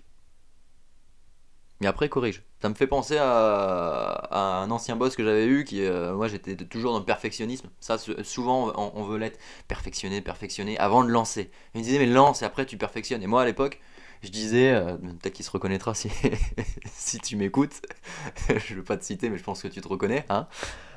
Et 1.82 1.86
après, 1.86 2.08
corrige. 2.08 2.42
Ça 2.62 2.68
me 2.68 2.74
fait 2.74 2.86
penser 2.86 3.18
à, 3.18 4.28
un 4.32 4.70
ancien 4.70 4.96
boss 4.96 5.16
que 5.16 5.24
j'avais 5.24 5.44
eu 5.44 5.64
qui, 5.64 5.84
euh, 5.84 6.14
moi, 6.14 6.28
j'étais 6.28 6.56
toujours 6.56 6.92
dans 6.92 7.00
le 7.00 7.04
perfectionnisme. 7.04 7.68
Ça, 7.80 7.98
souvent, 7.98 8.72
on, 8.76 9.02
veut 9.02 9.18
l'être 9.18 9.38
perfectionné, 9.68 10.20
perfectionné 10.20 10.78
avant 10.78 11.04
de 11.04 11.10
lancer. 11.10 11.50
Il 11.74 11.80
me 11.80 11.84
disait, 11.84 11.98
mais 11.98 12.06
lance 12.06 12.42
et 12.42 12.44
après, 12.44 12.64
tu 12.64 12.78
perfectionnes. 12.78 13.22
Et 13.22 13.26
moi, 13.26 13.42
à 13.42 13.44
l'époque, 13.44 13.80
je 14.22 14.30
disais, 14.30 14.72
euh, 14.72 14.96
peut-être 14.96 15.34
qu'il 15.34 15.44
se 15.44 15.50
reconnaîtra 15.50 15.94
si, 15.94 16.10
si 16.92 17.18
tu 17.18 17.36
m'écoutes. 17.36 17.82
je 18.48 18.72
ne 18.72 18.78
veux 18.78 18.84
pas 18.84 18.96
te 18.96 19.04
citer, 19.04 19.28
mais 19.28 19.36
je 19.36 19.44
pense 19.44 19.60
que 19.60 19.68
tu 19.68 19.80
te 19.80 19.88
reconnais. 19.88 20.24
Hein 20.30 20.46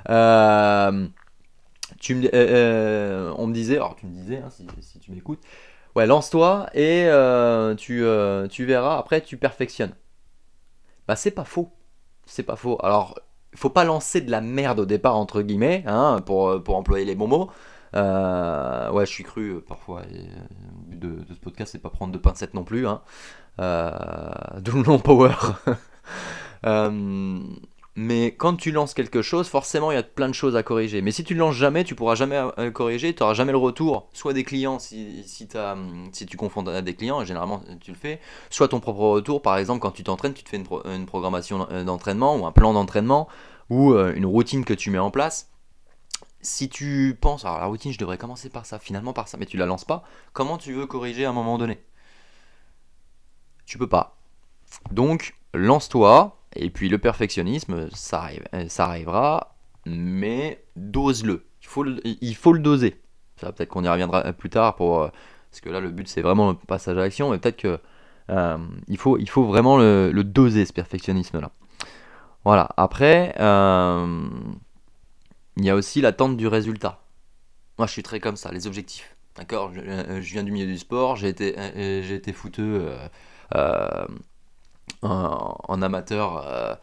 euh, 0.09 1.07
tu 1.99 2.15
me, 2.15 3.33
on 3.35 3.47
me 3.47 3.53
disait, 3.53 3.75
alors 3.75 3.95
tu 3.95 4.05
me 4.05 4.13
disais, 4.13 4.37
hein, 4.37 4.49
si, 4.51 4.67
si, 4.79 4.99
tu 4.99 5.11
m'écoutes, 5.11 5.41
ouais, 5.95 6.05
lance-toi 6.05 6.69
et 6.75 7.09
tu, 7.77 8.05
tu 8.49 8.65
verras, 8.65 8.97
après 8.99 9.21
tu 9.21 9.37
perfectionnes. 9.37 9.93
Bah 11.07 11.15
c'est 11.15 11.31
pas 11.31 11.45
faux. 11.45 11.71
C'est 12.25 12.43
pas 12.43 12.55
faux. 12.55 12.77
Alors, 12.83 13.19
faut 13.55 13.69
pas 13.69 13.83
lancer 13.83 14.21
de 14.21 14.31
la 14.31 14.41
merde 14.41 14.79
au 14.79 14.85
départ, 14.85 15.15
entre 15.15 15.41
guillemets, 15.41 15.83
hein, 15.87 16.19
pour, 16.25 16.61
pour 16.63 16.75
employer 16.75 17.05
les 17.05 17.15
bons 17.15 17.27
mots. 17.27 17.49
Euh, 17.95 18.91
ouais, 18.91 19.05
je 19.05 19.11
suis 19.11 19.23
cru 19.23 19.55
euh, 19.55 19.63
parfois. 19.65 20.01
Euh, 20.01 20.05
le 20.89 20.95
but 20.95 20.99
de, 20.99 21.33
ce 21.33 21.39
podcast, 21.39 21.71
c'est 21.71 21.81
pas 21.81 21.89
prendre 21.89 22.13
de 22.13 22.17
pincettes 22.17 22.53
non 22.53 22.63
plus. 22.63 22.87
Hein. 22.87 23.01
D'où 24.59 24.77
le 24.77 24.83
nom 24.83 24.99
Power. 24.99 25.33
Mais 27.99 28.27
quand 28.27 28.55
tu 28.55 28.71
lances 28.71 28.93
quelque 28.93 29.23
chose, 29.23 29.47
forcément, 29.47 29.91
il 29.91 29.95
y 29.95 29.97
a 29.97 30.03
plein 30.03 30.27
de 30.29 30.33
choses 30.33 30.55
à 30.55 30.61
corriger. 30.61 31.01
Mais 31.01 31.11
si 31.11 31.23
tu 31.23 31.33
ne 31.33 31.39
lances 31.39 31.55
jamais, 31.55 31.83
tu 31.83 31.95
pourras 31.95 32.13
jamais 32.13 32.39
euh, 32.59 32.69
corriger, 32.69 33.15
tu 33.15 33.23
n'auras 33.23 33.33
jamais 33.33 33.51
le 33.51 33.57
retour, 33.57 34.07
soit 34.13 34.33
des 34.33 34.43
clients 34.43 34.77
si, 34.77 35.23
si, 35.25 35.47
si 36.11 36.25
tu 36.27 36.37
confonds 36.37 36.61
des 36.61 36.95
clients, 36.95 37.23
et 37.23 37.25
généralement 37.25 37.63
tu 37.81 37.89
le 37.89 37.97
fais, 37.97 38.21
soit 38.51 38.67
ton 38.67 38.79
propre 38.79 38.99
retour. 38.99 39.41
Par 39.41 39.57
exemple, 39.57 39.79
quand 39.79 39.89
tu 39.89 40.03
t'entraînes, 40.03 40.35
tu 40.35 40.43
te 40.43 40.49
fais 40.49 40.57
une, 40.57 41.05
programmation 41.07 41.67
euh, 41.71 41.83
d'entraînement 41.83 42.35
ou 42.37 42.45
un 42.45 42.51
plan 42.51 42.71
d'entraînement 42.71 43.27
ou 43.71 43.93
euh, 43.93 44.13
une 44.13 44.27
routine 44.27 44.63
que 44.63 44.75
tu 44.75 44.91
mets 44.91 44.99
en 44.99 45.09
place. 45.09 45.49
Si 46.41 46.69
tu 46.69 47.17
penses, 47.19 47.45
alors 47.45 47.57
la 47.57 47.65
routine, 47.65 47.91
je 47.91 47.97
devrais 47.97 48.19
commencer 48.19 48.49
par 48.49 48.67
ça, 48.67 48.77
finalement 48.77 49.13
par 49.13 49.27
ça, 49.27 49.37
mais 49.39 49.47
tu 49.47 49.57
la 49.57 49.65
lances 49.65 49.85
pas, 49.85 50.03
comment 50.33 50.59
tu 50.59 50.71
veux 50.71 50.85
corriger 50.85 51.25
à 51.25 51.31
un 51.31 51.33
moment 51.33 51.57
donné? 51.57 51.79
Tu 53.65 53.79
peux 53.79 53.89
pas. 53.89 54.15
Donc, 54.91 55.33
lance-toi, 55.55 56.36
et 56.57 56.69
puis 56.69 56.89
le 56.89 56.97
perfectionnisme, 56.97 57.89
ça, 57.91 58.23
arrive, 58.23 58.43
ça 58.67 58.85
arrivera, 58.85 59.55
mais 59.85 60.63
dose-le. 60.75 61.45
Il 61.61 62.35
faut 62.35 62.53
le, 62.53 62.59
doser. 62.59 63.01
Ça, 63.35 63.51
peut-être 63.51 63.69
qu'on 63.69 63.83
y 63.83 63.89
reviendra 63.89 64.33
plus 64.33 64.49
tard 64.49 64.75
pour, 64.75 65.01
euh, 65.01 65.09
parce 65.51 65.61
que 65.61 65.69
là, 65.69 65.79
le 65.79 65.89
but 65.89 66.07
c'est 66.07 66.21
vraiment 66.21 66.49
le 66.49 66.55
passage 66.55 66.97
à 66.97 67.01
l'action, 67.01 67.31
mais 67.31 67.37
peut-être 67.37 67.57
que 67.57 67.79
euh, 68.29 68.57
il, 68.87 68.97
faut, 68.97 69.17
il 69.17 69.29
faut 69.29 69.45
vraiment 69.45 69.77
le, 69.77 70.11
doser 70.23 70.65
ce 70.65 70.73
perfectionnisme-là. 70.73 71.51
Voilà. 72.43 72.69
Après, 72.77 73.35
euh, 73.39 74.27
il 75.57 75.65
y 75.65 75.69
a 75.69 75.75
aussi 75.75 76.01
l'attente 76.01 76.37
du 76.37 76.47
résultat. 76.47 77.01
Moi, 77.77 77.87
je 77.87 77.91
suis 77.91 78.03
très 78.03 78.19
comme 78.19 78.37
ça, 78.37 78.51
les 78.51 78.65
objectifs. 78.65 79.15
D'accord? 79.35 79.71
Je, 79.73 79.81
viens 80.19 80.43
du 80.43 80.51
milieu 80.51 80.65
du 80.65 80.79
sport, 80.79 81.15
j'ai 81.15 81.29
été, 81.29 81.55
j'ai 81.75 82.15
été 82.15 82.33
fouteux 82.33 82.91
en, 85.01 85.81
amateur 85.81 86.37
euh, 86.45 86.75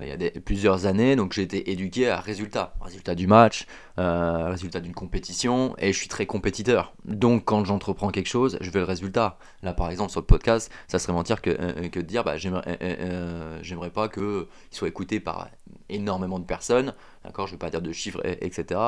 il 0.00 0.08
y 0.08 0.26
a 0.26 0.30
plusieurs 0.40 0.86
années, 0.86 1.16
donc 1.16 1.34
j'ai 1.34 1.42
été 1.42 1.70
éduqué 1.70 2.08
à 2.08 2.18
résultat, 2.18 2.74
résultat 2.80 3.14
du 3.14 3.26
match, 3.26 3.66
euh, 3.98 4.48
résultat 4.48 4.80
d'une 4.80 4.94
compétition, 4.94 5.74
et 5.78 5.92
je 5.92 5.98
suis 5.98 6.08
très 6.08 6.24
compétiteur. 6.24 6.94
Donc 7.04 7.44
quand 7.44 7.64
j'entreprends 7.64 8.08
quelque 8.08 8.28
chose, 8.28 8.56
je 8.62 8.70
veux 8.70 8.80
le 8.80 8.86
résultat. 8.86 9.38
Là 9.62 9.74
par 9.74 9.90
exemple 9.90 10.10
sur 10.10 10.20
le 10.20 10.26
podcast, 10.26 10.72
ça 10.88 10.98
serait 10.98 11.12
mentir 11.12 11.42
que, 11.42 11.50
euh, 11.50 11.88
que 11.90 12.00
de 12.00 12.06
dire 12.06 12.24
bah, 12.24 12.38
j'aimerais 12.38 13.90
pas 13.90 14.08
qu'il 14.08 14.46
soit 14.70 14.88
écouté 14.88 15.20
par 15.20 15.48
énormément 15.90 16.38
de 16.38 16.46
personnes, 16.46 16.94
d'accord, 17.24 17.46
je 17.46 17.52
vais 17.52 17.58
pas 17.58 17.70
dire 17.70 17.82
de 17.82 17.92
chiffres, 17.92 18.22
etc., 18.24 18.80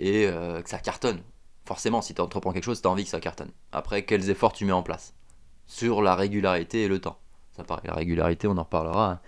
et 0.00 0.26
que 0.26 0.68
ça 0.68 0.78
cartonne. 0.78 1.20
Forcément, 1.66 2.00
si 2.02 2.14
tu 2.14 2.20
entreprends 2.20 2.52
quelque 2.52 2.64
chose, 2.64 2.80
tu 2.80 2.88
as 2.88 2.90
envie 2.90 3.04
que 3.04 3.10
ça 3.10 3.20
cartonne. 3.20 3.50
Après, 3.70 4.04
quels 4.04 4.30
efforts 4.30 4.52
tu 4.52 4.64
mets 4.64 4.72
en 4.72 4.82
place? 4.82 5.14
Sur 5.66 6.02
la 6.02 6.16
régularité 6.16 6.82
et 6.82 6.88
le 6.88 7.00
temps. 7.00 7.18
La 7.84 7.94
régularité, 7.94 8.46
on 8.46 8.56
en 8.56 8.62
reparlera 8.62 9.12
hein. 9.12 9.20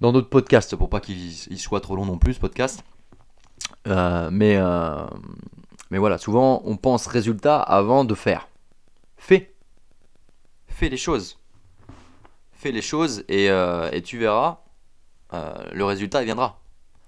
dans 0.00 0.12
d'autres 0.12 0.28
podcasts 0.28 0.76
pour 0.76 0.90
pas 0.90 1.00
qu'il 1.00 1.58
soit 1.58 1.80
trop 1.80 1.96
long 1.96 2.06
non 2.06 2.18
plus 2.18 2.34
ce 2.34 2.40
podcast. 2.40 2.84
Euh, 3.86 4.28
mais, 4.30 4.56
euh, 4.56 5.06
mais 5.90 5.98
voilà, 5.98 6.18
souvent 6.18 6.62
on 6.64 6.76
pense 6.76 7.06
résultat 7.06 7.60
avant 7.60 8.04
de 8.04 8.14
faire. 8.14 8.48
Fais. 9.16 9.54
Fais 10.66 10.88
les 10.88 10.96
choses. 10.96 11.38
Fais 12.52 12.72
les 12.72 12.82
choses 12.82 13.24
et, 13.28 13.50
euh, 13.50 13.90
et 13.92 14.02
tu 14.02 14.18
verras, 14.18 14.58
le 15.32 15.84
résultat 15.84 16.22
il 16.22 16.26
viendra. 16.26 16.60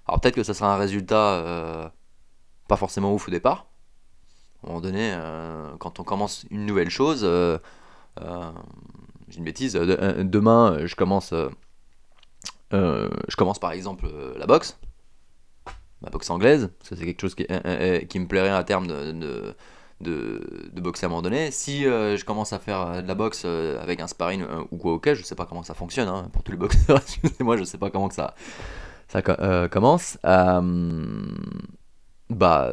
Alors 0.07 0.21
peut-être 0.21 0.35
que 0.35 0.43
ça 0.43 0.55
sera 0.55 0.75
un 0.75 0.79
résultat 0.79 1.93
pas 2.69 2.77
forcément 2.77 3.13
ouf 3.13 3.29
au 3.29 3.31
départ. 3.31 3.67
À 4.63 4.67
un 4.67 4.69
moment 4.69 4.81
donné, 4.81 5.15
quand 5.79 6.01
on 6.01 6.05
commence 6.05 6.47
une 6.51 6.65
nouvelle 6.65 6.91
chose, 6.91 7.29
j'ai 9.33 9.39
une 9.39 9.45
bêtise, 9.45 9.77
euh, 9.77 9.97
euh, 9.99 10.25
demain 10.25 10.75
euh, 10.75 10.87
je 10.87 10.95
commence, 10.95 11.33
je 12.71 13.37
commence 13.37 13.59
par 13.59 13.73
exemple 13.73 14.07
la 14.37 14.47
boxe, 14.47 14.79
la 16.03 16.11
boxe 16.11 16.29
anglaise, 16.31 16.71
parce 16.79 16.91
que 16.91 16.97
c'est 16.97 17.07
quelque 17.07 17.21
chose 17.21 17.35
qui, 17.35 17.47
me 17.49 18.27
plairait 18.27 18.51
à 18.51 18.63
terme 18.63 18.87
de, 18.87 19.55
boxer 20.81 21.07
à 21.07 21.07
un 21.07 21.11
moment 21.11 21.23
donné. 21.23 21.51
Si 21.51 21.85
je 21.85 22.25
commence 22.25 22.53
à 22.53 22.59
faire 22.59 23.03
de 23.03 23.09
la 23.09 23.15
boxe 23.15 23.47
avec 23.47 24.01
un 24.01 24.07
sparring 24.07 24.45
ou 24.71 24.77
quoi, 24.77 24.93
ok, 24.93 25.15
je 25.15 25.23
sais 25.23 25.35
pas 25.35 25.47
comment 25.47 25.63
ça 25.63 25.75
fonctionne, 25.75 26.09
hein, 26.09 26.29
pour 26.33 26.43
tous 26.43 26.53
les 26.53 26.59
boxeurs, 26.65 26.99
excusez-moi, 26.99 27.57
je 27.57 27.65
sais 27.65 27.79
pas 27.79 27.91
comment 27.91 28.09
que 28.09 28.15
ça, 28.15 28.35
ça 29.09 29.23
commence. 29.69 30.19
bah 32.31 32.73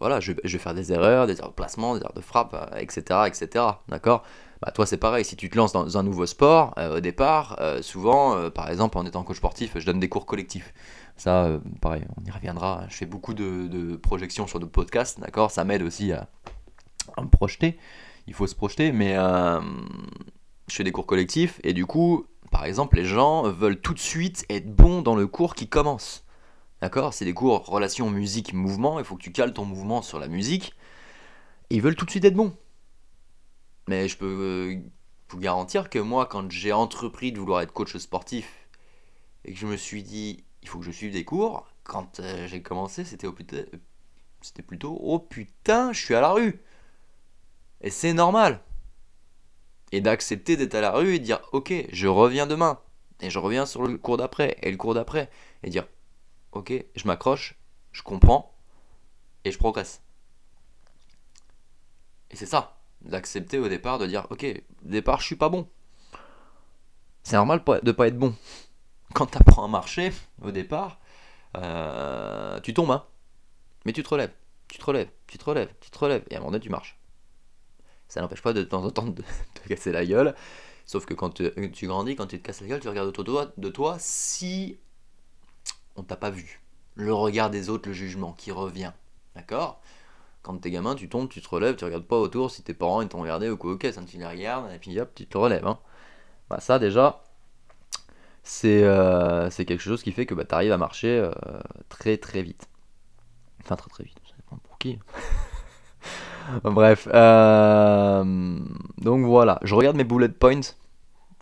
voilà, 0.00 0.20
je, 0.20 0.32
je, 0.44 0.52
vais 0.52 0.62
faire 0.62 0.74
des 0.74 0.92
erreurs, 0.92 1.26
des 1.26 1.38
erreurs 1.38 1.50
de 1.50 1.54
placement, 1.54 1.94
des 1.94 2.00
erreurs 2.00 2.14
de 2.14 2.20
frappe, 2.20 2.74
etc. 2.78 3.20
etc. 3.26 3.64
D'accord? 3.88 4.24
Bah, 4.62 4.70
toi 4.70 4.86
c'est 4.86 4.96
pareil, 4.96 5.24
si 5.24 5.34
tu 5.34 5.50
te 5.50 5.56
lances 5.56 5.72
dans 5.72 5.98
un 5.98 6.02
nouveau 6.04 6.24
sport, 6.24 6.72
euh, 6.78 6.98
au 6.98 7.00
départ, 7.00 7.56
euh, 7.60 7.82
souvent, 7.82 8.36
euh, 8.36 8.48
par 8.48 8.70
exemple 8.70 8.96
en 8.96 9.04
étant 9.04 9.24
coach 9.24 9.38
sportif, 9.38 9.76
je 9.76 9.84
donne 9.84 9.98
des 9.98 10.08
cours 10.08 10.24
collectifs. 10.24 10.72
Ça, 11.16 11.60
pareil, 11.80 12.04
on 12.16 12.24
y 12.24 12.30
reviendra. 12.30 12.84
Je 12.88 12.94
fais 12.94 13.06
beaucoup 13.06 13.34
de, 13.34 13.96
projections 13.96 14.46
sur 14.46 14.60
de 14.60 14.64
podcasts, 14.64 15.20
d'accord? 15.20 15.50
Ça 15.50 15.64
m'aide 15.64 15.82
aussi 15.82 16.12
à, 16.12 16.28
me 17.20 17.28
projeter. 17.28 17.76
Il 18.28 18.34
faut 18.34 18.46
se 18.46 18.54
projeter, 18.54 18.92
mais 18.92 19.14
je 19.14 20.74
fais 20.74 20.84
des 20.84 20.92
cours 20.92 21.06
collectifs 21.06 21.60
et 21.64 21.74
du 21.74 21.84
coup, 21.84 22.26
par 22.50 22.64
exemple, 22.64 22.96
les 22.96 23.04
gens 23.04 23.42
veulent 23.42 23.80
tout 23.80 23.94
de 23.94 23.98
suite 23.98 24.46
être 24.48 24.74
bons 24.74 25.02
dans 25.02 25.16
le 25.16 25.26
cours 25.26 25.54
qui 25.54 25.68
commence. 25.68 26.24
D'accord? 26.80 27.14
C'est 27.14 27.24
des 27.24 27.34
cours 27.34 27.66
relation 27.66 28.10
musique-mouvement, 28.10 28.98
il 28.98 29.04
faut 29.04 29.16
que 29.16 29.22
tu 29.22 29.32
cales 29.32 29.52
ton 29.52 29.64
mouvement 29.64 30.02
sur 30.02 30.18
la 30.18 30.28
musique. 30.28 30.74
Ils 31.70 31.82
veulent 31.82 31.96
tout 31.96 32.06
de 32.06 32.10
suite 32.10 32.24
être 32.24 32.34
bons. 32.34 32.54
Mais 33.88 34.08
je 34.08 34.16
peux 34.16 34.26
euh, 34.26 34.80
vous 35.28 35.38
garantir 35.38 35.90
que 35.90 35.98
moi, 35.98 36.26
quand 36.26 36.50
j'ai 36.50 36.72
entrepris 36.72 37.32
de 37.32 37.38
vouloir 37.38 37.60
être 37.62 37.72
coach 37.72 37.96
sportif 37.96 38.68
et 39.44 39.52
que 39.52 39.58
je 39.58 39.66
me 39.66 39.76
suis 39.76 40.02
dit, 40.02 40.44
il 40.62 40.68
faut 40.68 40.78
que 40.78 40.84
je 40.84 40.90
suive 40.90 41.12
des 41.12 41.24
cours, 41.24 41.66
quand 41.82 42.20
euh, 42.20 42.46
j'ai 42.46 42.62
commencé, 42.62 43.04
c'était 43.04 43.26
au 43.26 43.32
putain, 43.32 43.64
c'était 44.40 44.62
plutôt, 44.62 44.98
oh 45.02 45.18
putain, 45.18 45.92
je 45.92 46.04
suis 46.04 46.14
à 46.14 46.20
la 46.20 46.32
rue. 46.32 46.60
Et 47.80 47.90
c'est 47.90 48.12
normal. 48.12 48.60
Et 49.90 50.00
d'accepter 50.00 50.56
d'être 50.56 50.74
à 50.74 50.80
la 50.80 50.92
rue 50.92 51.14
et 51.14 51.18
dire, 51.18 51.40
ok, 51.52 51.72
je 51.90 52.06
reviens 52.06 52.46
demain. 52.46 52.80
Et 53.20 53.30
je 53.30 53.38
reviens 53.38 53.66
sur 53.66 53.82
le 53.82 53.98
cours 53.98 54.16
d'après 54.16 54.56
et 54.62 54.70
le 54.70 54.76
cours 54.76 54.94
d'après. 54.94 55.30
Et 55.62 55.70
dire, 55.70 55.86
ok, 56.52 56.72
je 56.94 57.06
m'accroche, 57.06 57.56
je 57.92 58.02
comprends 58.02 58.54
et 59.44 59.50
je 59.50 59.58
progresse. 59.58 60.02
Et 62.30 62.36
c'est 62.36 62.46
ça 62.46 62.81
d'accepter 63.04 63.58
au 63.58 63.68
départ 63.68 63.98
de 63.98 64.06
dire 64.06 64.26
ok, 64.30 64.44
au 64.84 64.88
départ 64.88 65.20
je 65.20 65.26
suis 65.26 65.36
pas 65.36 65.48
bon. 65.48 65.68
C'est 67.22 67.36
normal 67.36 67.62
de 67.82 67.92
pas 67.92 68.08
être 68.08 68.18
bon. 68.18 68.34
Quand 69.14 69.26
tu 69.26 69.38
à 69.38 69.68
marcher 69.68 70.12
au 70.40 70.50
départ, 70.50 70.98
euh, 71.56 72.58
tu 72.60 72.72
tombes, 72.72 72.90
hein. 72.90 73.04
mais 73.84 73.92
tu 73.92 74.02
te 74.02 74.08
relèves, 74.08 74.32
tu 74.68 74.78
te 74.78 74.84
relèves, 74.84 75.10
tu 75.26 75.36
te 75.36 75.44
relèves, 75.44 75.68
tu 75.80 75.90
te 75.90 75.98
relèves, 75.98 76.24
et 76.30 76.34
à 76.34 76.38
un 76.38 76.40
moment 76.40 76.52
donné 76.52 76.62
tu 76.62 76.70
marches. 76.70 76.98
Ça 78.08 78.20
n'empêche 78.20 78.42
pas 78.42 78.52
de, 78.52 78.62
temps 78.62 78.84
en 78.84 78.90
temps 78.90 79.06
de 79.06 79.22
te 79.54 79.68
casser 79.68 79.92
la 79.92 80.06
gueule, 80.06 80.34
sauf 80.86 81.04
que 81.04 81.14
quand 81.14 81.30
tu, 81.30 81.86
grandis, 81.86 82.16
quand 82.16 82.26
tu 82.26 82.38
te 82.40 82.46
casses 82.46 82.62
la 82.62 82.68
gueule, 82.68 82.80
tu 82.80 82.88
regardes 82.88 83.08
autour 83.08 83.24
de 83.24 83.30
toi, 83.30 83.52
de 83.56 83.68
toi 83.68 83.96
si 83.98 84.78
on 85.96 86.02
t'a 86.02 86.16
pas 86.16 86.30
vu. 86.30 86.60
Le 86.94 87.12
regard 87.12 87.50
des 87.50 87.68
autres, 87.68 87.88
le 87.88 87.94
jugement 87.94 88.32
qui 88.32 88.50
revient, 88.50 88.92
d'accord? 89.34 89.80
Quand 90.42 90.56
t'es 90.58 90.70
gamin, 90.70 90.94
tu 90.94 91.08
tombes, 91.08 91.28
tu 91.28 91.40
te 91.40 91.48
relèves, 91.48 91.76
tu 91.76 91.84
regardes 91.84 92.04
pas 92.04 92.18
autour 92.18 92.50
si 92.50 92.62
tes 92.62 92.74
parents 92.74 93.00
ils 93.00 93.08
t'ont 93.08 93.20
regardé 93.20 93.48
ou 93.48 93.56
quoi, 93.56 93.72
ok, 93.72 93.86
ça 93.92 94.02
tu 94.02 94.18
les 94.18 94.26
regardes, 94.26 94.72
et 94.72 94.78
puis 94.78 94.98
hop, 94.98 95.10
tu 95.14 95.26
te 95.26 95.38
relèves. 95.38 95.66
Hein. 95.66 95.78
Bah, 96.50 96.58
ça 96.60 96.78
déjà, 96.78 97.22
c'est 98.42 98.82
euh, 98.82 99.50
c'est 99.50 99.64
quelque 99.64 99.82
chose 99.82 100.02
qui 100.02 100.12
fait 100.12 100.26
que 100.26 100.34
bah, 100.34 100.44
tu 100.44 100.54
arrives 100.54 100.72
à 100.72 100.78
marcher 100.78 101.18
euh, 101.18 101.30
très 101.88 102.16
très 102.16 102.42
vite. 102.42 102.68
Enfin, 103.62 103.76
très 103.76 103.88
très 103.88 104.04
vite, 104.04 104.18
ça 104.28 104.34
dépend 104.36 104.56
pour 104.56 104.78
qui. 104.78 104.98
Bref, 106.64 107.06
euh, 107.12 108.58
donc 108.98 109.24
voilà, 109.24 109.60
je 109.62 109.74
regarde 109.76 109.96
mes 109.96 110.04
bullet 110.04 110.28
points. 110.28 110.74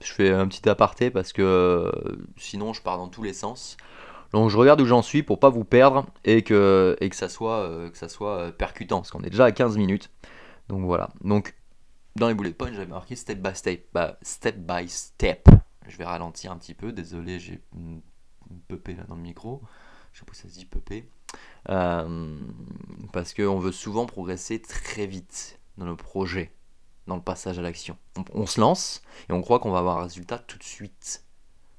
Je 0.02 0.12
fais 0.12 0.30
un 0.30 0.46
petit 0.48 0.68
aparté 0.68 1.10
parce 1.10 1.32
que 1.32 1.90
sinon 2.36 2.72
je 2.72 2.82
pars 2.82 2.98
dans 2.98 3.08
tous 3.08 3.22
les 3.22 3.32
sens. 3.32 3.76
Donc 4.32 4.50
je 4.50 4.56
regarde 4.56 4.80
où 4.80 4.86
j'en 4.86 5.02
suis 5.02 5.22
pour 5.22 5.40
pas 5.40 5.50
vous 5.50 5.64
perdre 5.64 6.06
et 6.24 6.42
que, 6.42 6.96
et 7.00 7.08
que 7.08 7.16
ça 7.16 7.28
soit, 7.28 7.90
que 7.90 7.98
ça 7.98 8.08
soit 8.08 8.52
percutant 8.52 8.98
parce 8.98 9.10
qu'on 9.10 9.22
est 9.22 9.30
déjà 9.30 9.46
à 9.46 9.52
15 9.52 9.76
minutes. 9.76 10.10
Donc 10.68 10.84
voilà. 10.84 11.10
Donc 11.22 11.54
dans 12.16 12.28
les 12.28 12.34
bullet 12.34 12.52
points, 12.52 12.72
j'avais 12.72 12.86
marqué 12.86 13.16
step 13.16 13.38
by 13.40 13.54
step, 13.54 13.86
bah, 13.92 14.18
step 14.22 14.56
by 14.56 14.88
step. 14.88 15.48
Je 15.86 15.96
vais 15.96 16.04
ralentir 16.04 16.52
un 16.52 16.58
petit 16.58 16.74
peu. 16.74 16.92
Désolé, 16.92 17.38
j'ai 17.38 17.60
peupé 18.68 18.94
là 18.94 19.04
dans 19.04 19.14
le 19.14 19.22
micro. 19.22 19.62
Je 20.12 20.20
sais 20.20 20.24
pas 20.24 20.34
si 20.34 20.42
ça 20.42 20.48
se 20.48 20.54
dit 20.54 20.66
peupé. 20.66 21.08
Euh, 21.68 22.38
parce 23.12 23.32
qu'on 23.32 23.58
veut 23.58 23.72
souvent 23.72 24.06
progresser 24.06 24.60
très 24.60 25.06
vite 25.06 25.60
dans 25.78 25.86
le 25.86 25.96
projet, 25.96 26.52
dans 27.06 27.16
le 27.16 27.22
passage 27.22 27.58
à 27.58 27.62
l'action. 27.62 27.96
On, 28.32 28.46
se 28.46 28.60
lance 28.60 29.02
et 29.28 29.32
on 29.32 29.40
croit 29.40 29.60
qu'on 29.60 29.70
va 29.70 29.78
avoir 29.78 29.98
un 29.98 30.02
résultat 30.02 30.38
tout 30.38 30.58
de 30.58 30.64
suite. 30.64 31.24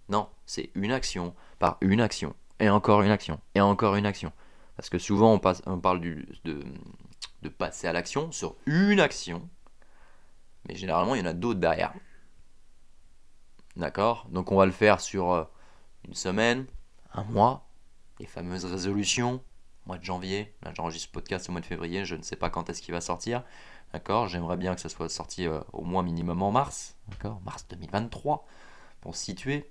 Non, 0.10 0.30
c'est 0.46 0.72
une 0.76 0.92
action 0.92 1.36
par 1.60 1.78
une 1.82 2.02
action, 2.02 2.34
et 2.62 2.70
encore 2.70 3.02
une 3.02 3.12
action, 3.12 3.40
et 3.56 3.60
encore 3.60 3.96
une 3.96 4.06
action. 4.06 4.32
Parce 4.78 4.90
que 4.90 5.00
souvent 5.00 5.34
on, 5.34 5.80
parle 5.80 6.00
de, 6.00 6.64
passer 7.58 7.88
à 7.88 7.94
l'action 7.94 8.32
sur 8.32 8.56
une 8.66 9.00
action, 9.00 9.50
mais 10.68 10.76
généralement 10.76 11.16
il 11.16 11.20
y 11.20 11.24
en 11.24 11.30
a 11.30 11.34
d'autres 11.34 11.60
derrière. 11.60 11.94
D'accord? 13.76 14.28
Donc 14.30 14.52
on 14.52 14.58
va 14.58 14.66
le 14.66 14.72
faire 14.72 15.02
sur 15.02 15.32
euh, 15.32 15.44
une 16.08 16.14
semaine, 16.14 16.66
un 17.14 17.24
mois, 17.24 17.68
les 18.20 18.26
fameuses 18.26 18.66
résolutions, 18.66 19.44
mois 19.86 19.98
de 19.98 20.04
janvier. 20.04 20.54
Là 20.64 20.72
j'enregistre 20.76 21.08
ce 21.08 21.14
podcast 21.14 21.50
au 21.50 21.52
mois 21.52 21.62
de 21.62 21.66
février, 21.66 22.06
je 22.06 22.16
ne 22.16 22.22
sais 22.22 22.36
pas 22.36 22.50
quand 22.50 22.70
est-ce 22.70 22.82
qu'il 22.82 22.94
va 22.94 23.02
sortir. 23.02 23.44
D'accord? 23.94 24.28
J'aimerais 24.28 24.58
bien 24.58 24.76
que 24.76 24.82
ça 24.82 24.90
soit 24.90 25.10
sorti 25.10 25.48
euh, 25.48 25.60
au 25.74 25.84
moins 25.84 26.04
minimum 26.04 26.42
en 26.44 26.52
mars. 26.52 26.96
D'accord? 27.10 27.42
Mars 27.44 27.66
2023. 27.70 28.46
Pour 29.02 29.16
situer. 29.16 29.70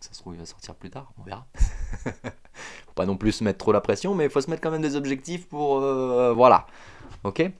Ça 0.00 0.12
se 0.12 0.20
trouve, 0.20 0.34
il 0.34 0.40
va 0.40 0.46
sortir 0.46 0.74
plus 0.74 0.90
tard, 0.90 1.12
on 1.18 1.22
verra. 1.22 1.46
faut 2.04 2.94
pas 2.94 3.06
non 3.06 3.16
plus 3.16 3.32
se 3.32 3.44
mettre 3.44 3.58
trop 3.58 3.72
la 3.72 3.80
pression, 3.80 4.14
mais 4.14 4.24
il 4.24 4.30
faut 4.30 4.40
se 4.40 4.50
mettre 4.50 4.62
quand 4.62 4.70
même 4.70 4.82
des 4.82 4.96
objectifs 4.96 5.46
pour. 5.48 5.78
Euh, 5.78 6.32
voilà. 6.32 6.66
Ok? 7.24 7.50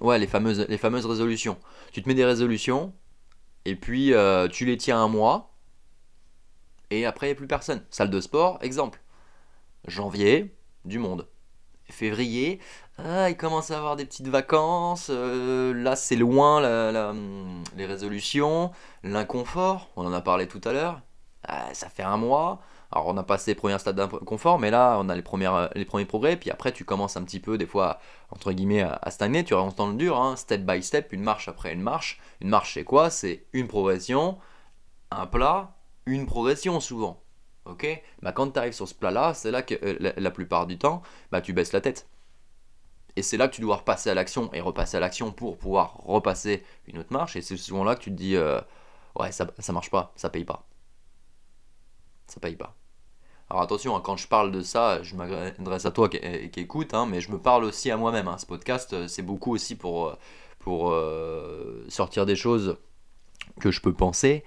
Ouais, 0.00 0.18
les 0.18 0.26
fameuses, 0.26 0.66
les 0.68 0.78
fameuses 0.78 1.06
résolutions. 1.06 1.58
Tu 1.92 2.02
te 2.02 2.08
mets 2.08 2.14
des 2.14 2.24
résolutions, 2.24 2.92
et 3.64 3.74
puis 3.76 4.12
euh, 4.12 4.46
tu 4.48 4.66
les 4.66 4.76
tiens 4.76 4.98
un 4.98 5.08
mois, 5.08 5.54
et 6.90 7.06
après 7.06 7.26
il 7.26 7.30
n'y 7.30 7.32
a 7.32 7.36
plus 7.36 7.46
personne. 7.46 7.82
Salle 7.90 8.10
de 8.10 8.20
sport, 8.20 8.58
exemple. 8.62 9.00
Janvier, 9.88 10.54
du 10.84 10.98
monde. 10.98 11.26
Février, 11.88 12.60
ah, 12.98 13.28
il 13.28 13.36
commence 13.36 13.70
à 13.70 13.76
avoir 13.78 13.96
des 13.96 14.06
petites 14.06 14.28
vacances. 14.28 15.08
Euh, 15.10 15.74
là, 15.74 15.96
c'est 15.96 16.16
loin 16.16 16.60
les 17.76 17.86
résolutions. 17.86 18.70
L'inconfort, 19.02 19.90
on 19.96 20.06
en 20.06 20.12
a 20.12 20.20
parlé 20.20 20.48
tout 20.48 20.60
à 20.64 20.72
l'heure. 20.72 21.02
Ah, 21.46 21.72
ça 21.74 21.88
fait 21.88 22.02
un 22.02 22.16
mois. 22.16 22.60
Alors 22.92 23.08
on 23.08 23.16
a 23.16 23.22
passé 23.24 23.50
les 23.50 23.54
premiers 23.56 23.78
stades 23.78 23.96
d'inconfort, 23.96 24.58
mais 24.58 24.70
là 24.70 24.96
on 25.00 25.08
a 25.08 25.14
les, 25.14 25.24
les 25.74 25.84
premiers 25.84 26.04
progrès, 26.04 26.36
puis 26.36 26.50
après 26.50 26.72
tu 26.72 26.84
commences 26.84 27.16
un 27.16 27.24
petit 27.24 27.40
peu 27.40 27.58
des 27.58 27.66
fois 27.66 27.98
entre 28.30 28.52
guillemets 28.52 28.82
à, 28.82 29.10
stagner, 29.10 29.44
tu 29.44 29.54
rentres 29.54 29.74
dans 29.74 29.88
le 29.88 29.96
dur, 29.96 30.20
hein, 30.20 30.36
step 30.36 30.62
by 30.62 30.82
step, 30.82 31.12
une 31.12 31.22
marche 31.22 31.48
après 31.48 31.72
une 31.72 31.82
marche. 31.82 32.20
Une 32.40 32.48
marche 32.48 32.74
c'est 32.74 32.84
quoi? 32.84 33.10
C'est 33.10 33.46
une 33.52 33.66
progression, 33.66 34.38
un 35.10 35.26
plat, 35.26 35.74
une 36.06 36.26
progression 36.26 36.80
souvent. 36.80 37.22
Ok? 37.64 37.86
Bah, 38.22 38.32
Quand 38.32 38.50
tu 38.52 38.58
arrives 38.58 38.72
sur 38.72 38.86
ce 38.86 38.94
plat-là, 38.94 39.34
c'est 39.34 39.50
là 39.50 39.62
que 39.62 39.74
euh, 39.82 40.12
la, 40.16 40.30
plupart 40.30 40.66
du 40.66 40.78
temps, 40.78 41.02
bah, 41.32 41.40
tu 41.40 41.52
baisses 41.52 41.72
la 41.72 41.80
tête. 41.80 42.08
Et 43.16 43.22
c'est 43.22 43.36
là 43.36 43.48
que 43.48 43.54
tu 43.54 43.60
dois 43.62 43.76
repasser 43.76 44.10
à 44.10 44.14
l'action 44.14 44.52
et 44.52 44.60
repasser 44.60 44.96
à 44.96 45.00
l'action 45.00 45.32
pour 45.32 45.56
pouvoir 45.58 45.98
repasser 46.04 46.62
une 46.86 46.98
autre 46.98 47.12
marche. 47.12 47.36
Et 47.36 47.42
c'est 47.42 47.56
souvent 47.56 47.84
là 47.84 47.94
que 47.94 48.00
tu 48.00 48.10
te 48.10 48.16
dis, 48.16 48.36
euh, 48.36 48.60
ouais, 49.18 49.32
ça, 49.32 49.46
ça 49.58 49.72
marche 49.72 49.90
pas, 49.90 50.12
ça 50.16 50.28
paye 50.30 50.44
pas 50.44 50.66
ça 52.26 52.40
paye 52.40 52.56
pas. 52.56 52.74
Alors 53.48 53.62
attention, 53.62 53.96
hein, 53.96 54.00
quand 54.02 54.16
je 54.16 54.26
parle 54.26 54.50
de 54.50 54.60
ça, 54.60 55.02
je 55.02 55.14
m'adresse 55.14 55.86
à 55.86 55.90
toi 55.90 56.08
qui, 56.08 56.18
qui 56.50 56.60
écoute, 56.60 56.94
hein, 56.94 57.06
mais 57.06 57.20
je 57.20 57.30
me 57.30 57.38
parle 57.38 57.64
aussi 57.64 57.90
à 57.90 57.96
moi-même. 57.96 58.28
Hein. 58.28 58.38
Ce 58.38 58.46
podcast, 58.46 58.92
euh, 58.92 59.08
c'est 59.08 59.22
beaucoup 59.22 59.54
aussi 59.54 59.76
pour, 59.76 60.08
euh, 60.08 60.14
pour 60.58 60.90
euh, 60.90 61.84
sortir 61.88 62.26
des 62.26 62.34
choses 62.36 62.76
que 63.60 63.70
je 63.70 63.80
peux 63.80 63.92
penser, 63.92 64.44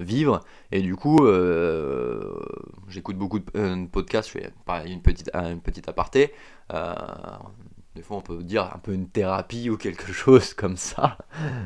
vivre. 0.00 0.40
Et 0.72 0.82
du 0.82 0.96
coup, 0.96 1.26
j'écoute 2.88 3.16
beaucoup 3.16 3.38
de, 3.38 3.86
podcasts, 3.86 4.28
je 4.28 4.38
fais 4.40 4.52
une 4.86 5.00
petite, 5.00 5.30
une 5.34 5.60
petite 5.60 5.88
aparté. 5.88 6.34
Des 7.96 8.02
fois, 8.02 8.18
on 8.18 8.20
peut 8.20 8.42
dire 8.44 8.70
un 8.72 8.78
peu 8.78 8.92
une 8.92 9.08
thérapie 9.08 9.70
ou 9.70 9.76
quelque 9.76 10.12
chose 10.12 10.54
comme 10.54 10.76
ça. 10.76 11.18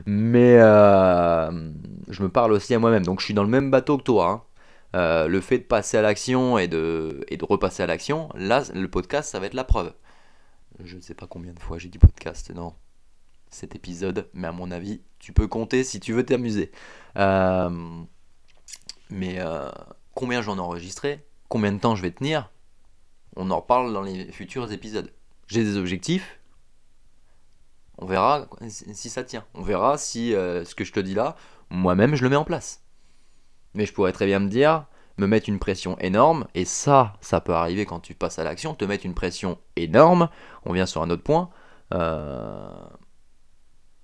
Mais 0.06 0.56
je 0.58 2.22
me 2.22 2.28
parle 2.28 2.52
aussi 2.52 2.74
à 2.74 2.78
moi-même. 2.78 3.04
Donc 3.04 3.20
je 3.20 3.26
suis 3.26 3.34
dans 3.34 3.44
le 3.44 3.50
même 3.50 3.70
bateau 3.70 3.98
que 3.98 4.04
toi. 4.04 4.50
Euh, 4.96 5.28
le 5.28 5.40
fait 5.40 5.58
de 5.58 5.64
passer 5.64 5.96
à 5.98 6.02
l'action 6.02 6.58
et 6.58 6.66
de, 6.66 7.24
repasser 7.42 7.82
à 7.82 7.86
l'action, 7.86 8.28
là, 8.34 8.64
le 8.74 8.88
podcast, 8.88 9.30
ça 9.30 9.38
va 9.38 9.46
être 9.46 9.54
la 9.54 9.64
preuve. 9.64 9.92
Je 10.82 10.96
ne 10.96 11.00
sais 11.00 11.14
pas 11.14 11.26
combien 11.26 11.52
de 11.52 11.60
fois 11.60 11.78
j'ai 11.78 11.88
dit 11.88 11.98
podcast 11.98 12.50
dans 12.52 12.76
cet 13.50 13.74
épisode, 13.74 14.28
mais 14.32 14.48
à 14.48 14.52
mon 14.52 14.70
avis, 14.70 15.02
tu 15.18 15.32
peux 15.32 15.46
compter 15.46 15.84
si 15.84 16.00
tu 16.00 16.12
veux 16.12 16.24
t'amuser. 16.24 16.72
Euh, 17.16 18.02
mais 19.10 19.36
euh, 19.38 19.70
combien 20.14 20.42
j'en 20.42 20.56
ai 20.56 20.60
enregistré 20.60 21.24
Combien 21.48 21.72
de 21.72 21.78
temps 21.78 21.96
je 21.96 22.02
vais 22.02 22.12
tenir 22.12 22.50
On 23.36 23.50
en 23.50 23.56
reparle 23.60 23.92
dans 23.92 24.02
les 24.02 24.30
futurs 24.32 24.72
épisodes. 24.72 25.12
J'ai 25.50 25.64
des 25.64 25.76
objectifs. 25.76 26.38
On 27.98 28.06
verra 28.06 28.48
si 28.68 29.10
ça 29.10 29.24
tient. 29.24 29.44
On 29.54 29.62
verra 29.62 29.98
si 29.98 30.30
ce 30.30 30.74
que 30.74 30.84
je 30.84 30.92
te 30.92 31.00
dis 31.00 31.14
là, 31.14 31.36
moi-même, 31.70 32.14
je 32.14 32.22
le 32.22 32.30
mets 32.30 32.36
en 32.36 32.44
place. 32.44 32.82
Mais 33.74 33.84
je 33.84 33.92
pourrais 33.92 34.12
très 34.12 34.26
bien 34.26 34.38
me 34.38 34.48
dire, 34.48 34.86
me 35.18 35.26
mettre 35.26 35.48
une 35.48 35.58
pression 35.58 35.98
énorme, 35.98 36.46
et 36.54 36.64
ça, 36.64 37.16
ça 37.20 37.40
peut 37.40 37.52
arriver 37.52 37.86
quand 37.86 38.00
tu 38.00 38.14
passes 38.14 38.38
à 38.38 38.44
l'action, 38.44 38.74
te 38.74 38.84
mettre 38.84 39.06
une 39.06 39.14
pression 39.14 39.58
énorme, 39.76 40.28
on 40.64 40.72
vient 40.72 40.86
sur 40.86 41.02
un 41.02 41.10
autre 41.10 41.22
point, 41.22 41.50
euh, 41.94 42.70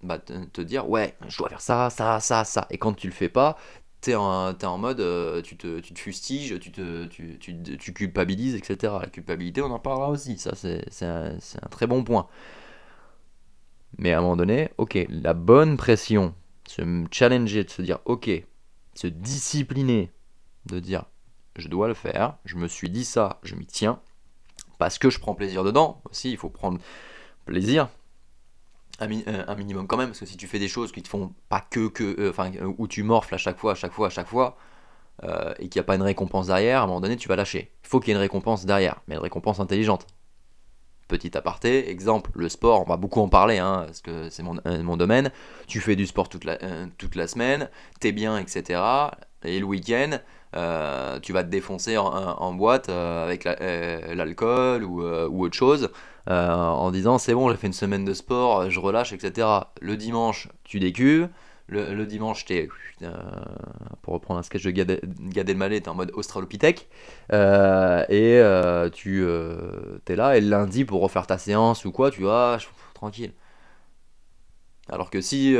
bah, 0.02 0.18
te, 0.18 0.60
dire, 0.60 0.88
ouais, 0.88 1.16
je 1.26 1.38
dois 1.38 1.48
faire 1.48 1.60
ça, 1.60 1.90
ça, 1.90 2.20
ça, 2.20 2.44
ça, 2.44 2.66
et 2.70 2.78
quand 2.78 2.92
tu 2.92 3.08
le 3.08 3.12
fais 3.12 3.28
pas, 3.28 3.56
t'es 4.00 4.14
en, 4.14 4.56
es 4.56 4.64
en 4.64 4.78
mode, 4.78 5.00
euh, 5.00 5.42
tu, 5.42 5.56
te, 5.56 5.80
tu 5.80 5.94
te 5.94 5.98
fustiges, 5.98 6.58
tu, 6.60 6.72
te, 6.72 7.04
tu, 7.06 7.38
tu, 7.38 7.62
tu, 7.62 7.92
culpabilises, 7.92 8.54
etc. 8.54 8.94
La 9.00 9.08
culpabilité, 9.08 9.62
on 9.62 9.70
en 9.70 9.78
parlera 9.78 10.10
aussi, 10.10 10.38
ça 10.38 10.52
c'est 10.54 11.04
un, 11.04 11.36
un 11.36 11.68
très 11.68 11.86
bon 11.86 12.04
point. 12.04 12.28
Mais 13.98 14.12
à 14.12 14.18
un 14.18 14.20
moment 14.20 14.36
donné, 14.36 14.70
ok, 14.78 14.98
la 15.08 15.34
bonne 15.34 15.76
pression, 15.76 16.34
se 16.68 16.82
challenger, 17.10 17.64
de 17.64 17.70
se 17.70 17.82
dire, 17.82 17.98
ok, 18.04 18.30
se 18.94 19.06
discipliner, 19.06 20.10
de 20.66 20.80
dire 20.80 21.04
je 21.56 21.68
dois 21.68 21.88
le 21.88 21.94
faire, 21.94 22.36
je 22.44 22.56
me 22.56 22.68
suis 22.68 22.90
dit 22.90 23.04
ça, 23.04 23.40
je 23.42 23.54
m'y 23.54 23.66
tiens, 23.66 24.00
parce 24.78 24.98
que 24.98 25.10
je 25.10 25.18
prends 25.18 25.34
plaisir 25.34 25.64
dedans. 25.64 26.02
Aussi, 26.10 26.30
il 26.30 26.36
faut 26.36 26.50
prendre 26.50 26.78
plaisir. 27.44 27.88
Un, 28.98 29.10
euh, 29.28 29.56
minimum 29.56 29.86
quand 29.86 29.96
même, 29.96 30.08
parce 30.08 30.20
que 30.20 30.26
si 30.26 30.36
tu 30.36 30.46
fais 30.46 30.58
des 30.58 30.68
choses 30.68 30.90
qui 30.90 31.02
te 31.02 31.08
font 31.08 31.34
pas 31.48 31.60
que, 31.60 31.88
que 31.88 32.18
euh, 32.18 32.30
enfin, 32.30 32.50
où 32.78 32.88
tu 32.88 33.02
morfles 33.02 33.34
à 33.34 33.38
chaque 33.38 33.58
fois, 33.58 33.72
à 33.72 33.74
chaque 33.74 33.92
fois, 33.92 34.06
à 34.06 34.10
chaque 34.10 34.28
fois, 34.28 34.56
euh, 35.24 35.52
et 35.58 35.68
qu'il 35.68 35.78
n'y 35.78 35.84
a 35.84 35.84
pas 35.84 35.96
une 35.96 36.02
récompense 36.02 36.46
derrière, 36.46 36.80
à 36.80 36.84
un 36.84 36.86
moment 36.86 37.00
donné, 37.00 37.16
tu 37.16 37.28
vas 37.28 37.36
lâcher. 37.36 37.72
Il 37.84 37.88
faut 37.88 38.00
qu'il 38.00 38.08
y 38.08 38.10
ait 38.12 38.14
une 38.14 38.20
récompense 38.20 38.64
derrière, 38.64 39.02
mais 39.06 39.16
une 39.16 39.20
récompense 39.20 39.60
intelligente. 39.60 40.06
Petit 41.08 41.36
aparté, 41.36 41.90
exemple, 41.90 42.30
le 42.34 42.48
sport, 42.48 42.80
on 42.80 42.84
va 42.84 42.96
beaucoup 42.96 43.20
en 43.20 43.28
parler, 43.28 43.58
hein, 43.58 43.82
parce 43.86 44.00
que 44.00 44.30
c'est 44.30 44.42
mon, 44.42 44.58
mon, 44.64 44.96
domaine. 44.96 45.30
Tu 45.68 45.80
fais 45.80 45.94
du 45.94 46.06
sport 46.06 46.28
toute 46.28 46.44
la, 46.44 46.58
toute 46.98 47.14
la 47.14 47.28
semaine, 47.28 47.70
t'es 48.00 48.12
bien, 48.12 48.38
etc. 48.38 48.80
Et 49.44 49.60
le 49.60 49.66
week-end, 49.66 50.18
euh, 50.54 51.18
tu 51.20 51.32
vas 51.32 51.42
te 51.42 51.48
défoncer 51.48 51.96
en, 51.98 52.52
boîte 52.54 52.88
euh, 52.88 53.24
avec 53.24 53.46
euh, 53.46 54.14
l'alcool 54.14 54.84
ou, 54.84 55.02
autre 55.02 55.56
chose 55.56 55.90
en 56.28 56.90
disant 56.90 57.18
c'est 57.18 57.34
bon, 57.34 57.50
j'ai 57.50 57.56
fait 57.56 57.66
une 57.66 57.72
semaine 57.72 58.04
de 58.04 58.14
sport, 58.14 58.70
je 58.70 58.80
relâche, 58.80 59.12
etc. 59.12 59.48
Le 59.80 59.96
dimanche, 59.96 60.48
tu 60.64 60.80
décuves. 60.80 61.28
Le, 61.68 62.04
dimanche, 62.04 62.44
t'es, 62.44 62.68
pour 64.02 64.14
reprendre 64.14 64.38
un 64.38 64.44
sketch 64.44 64.62
de 64.62 64.70
Gad, 64.70 65.00
Gad 65.18 65.50
Elmaleh, 65.50 65.80
t'es 65.80 65.88
en 65.88 65.94
mode 65.96 66.12
australopithèque, 66.14 66.88
et 67.32 68.40
tu 68.92 69.26
es 69.26 70.16
là, 70.16 70.36
et 70.36 70.40
le 70.40 70.48
lundi, 70.48 70.84
pour 70.84 71.00
refaire 71.02 71.26
ta 71.26 71.38
séance 71.38 71.84
ou 71.84 71.90
quoi, 71.92 72.10
tu 72.12 72.22
vas, 72.22 72.58
tranquille. 72.94 73.32
Alors 74.88 75.10
que 75.10 75.20
si 75.20 75.56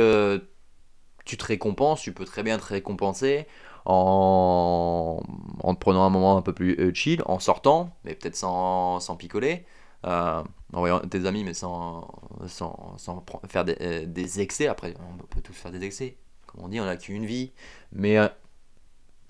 tu 1.25 1.37
te 1.37 1.45
récompenses, 1.45 2.01
tu 2.01 2.13
peux 2.13 2.25
très 2.25 2.41
bien 2.41 2.57
te 2.57 2.65
récompenser 2.65 3.47
en, 3.87 5.23
en 5.63 5.73
te 5.73 5.79
prenant 5.79 6.03
un 6.03 6.09
moment 6.09 6.37
un 6.37 6.41
peu 6.41 6.53
plus 6.53 6.75
euh, 6.77 6.93
chill, 6.93 7.23
en 7.25 7.39
sortant, 7.39 7.95
mais 8.03 8.15
peut-être 8.15 8.35
sans, 8.35 8.99
sans, 8.99 9.15
picoler, 9.15 9.65
euh, 10.05 10.43
envoyer 10.73 10.99
tes 11.09 11.25
amis, 11.25 11.45
mais 11.45 11.53
sans, 11.53 12.09
sans, 12.47 12.97
sans 12.97 13.23
faire 13.47 13.63
des, 13.63 14.05
des, 14.05 14.41
excès. 14.41 14.67
Après, 14.67 14.93
on 14.99 15.17
peut 15.23 15.41
tous 15.41 15.53
faire 15.53 15.71
des 15.71 15.83
excès. 15.85 16.17
Comme 16.47 16.65
on 16.65 16.67
dit, 16.67 16.81
on 16.81 16.85
n'a 16.85 16.97
qu'une 16.97 17.25
vie. 17.25 17.53
Mais 17.93 18.17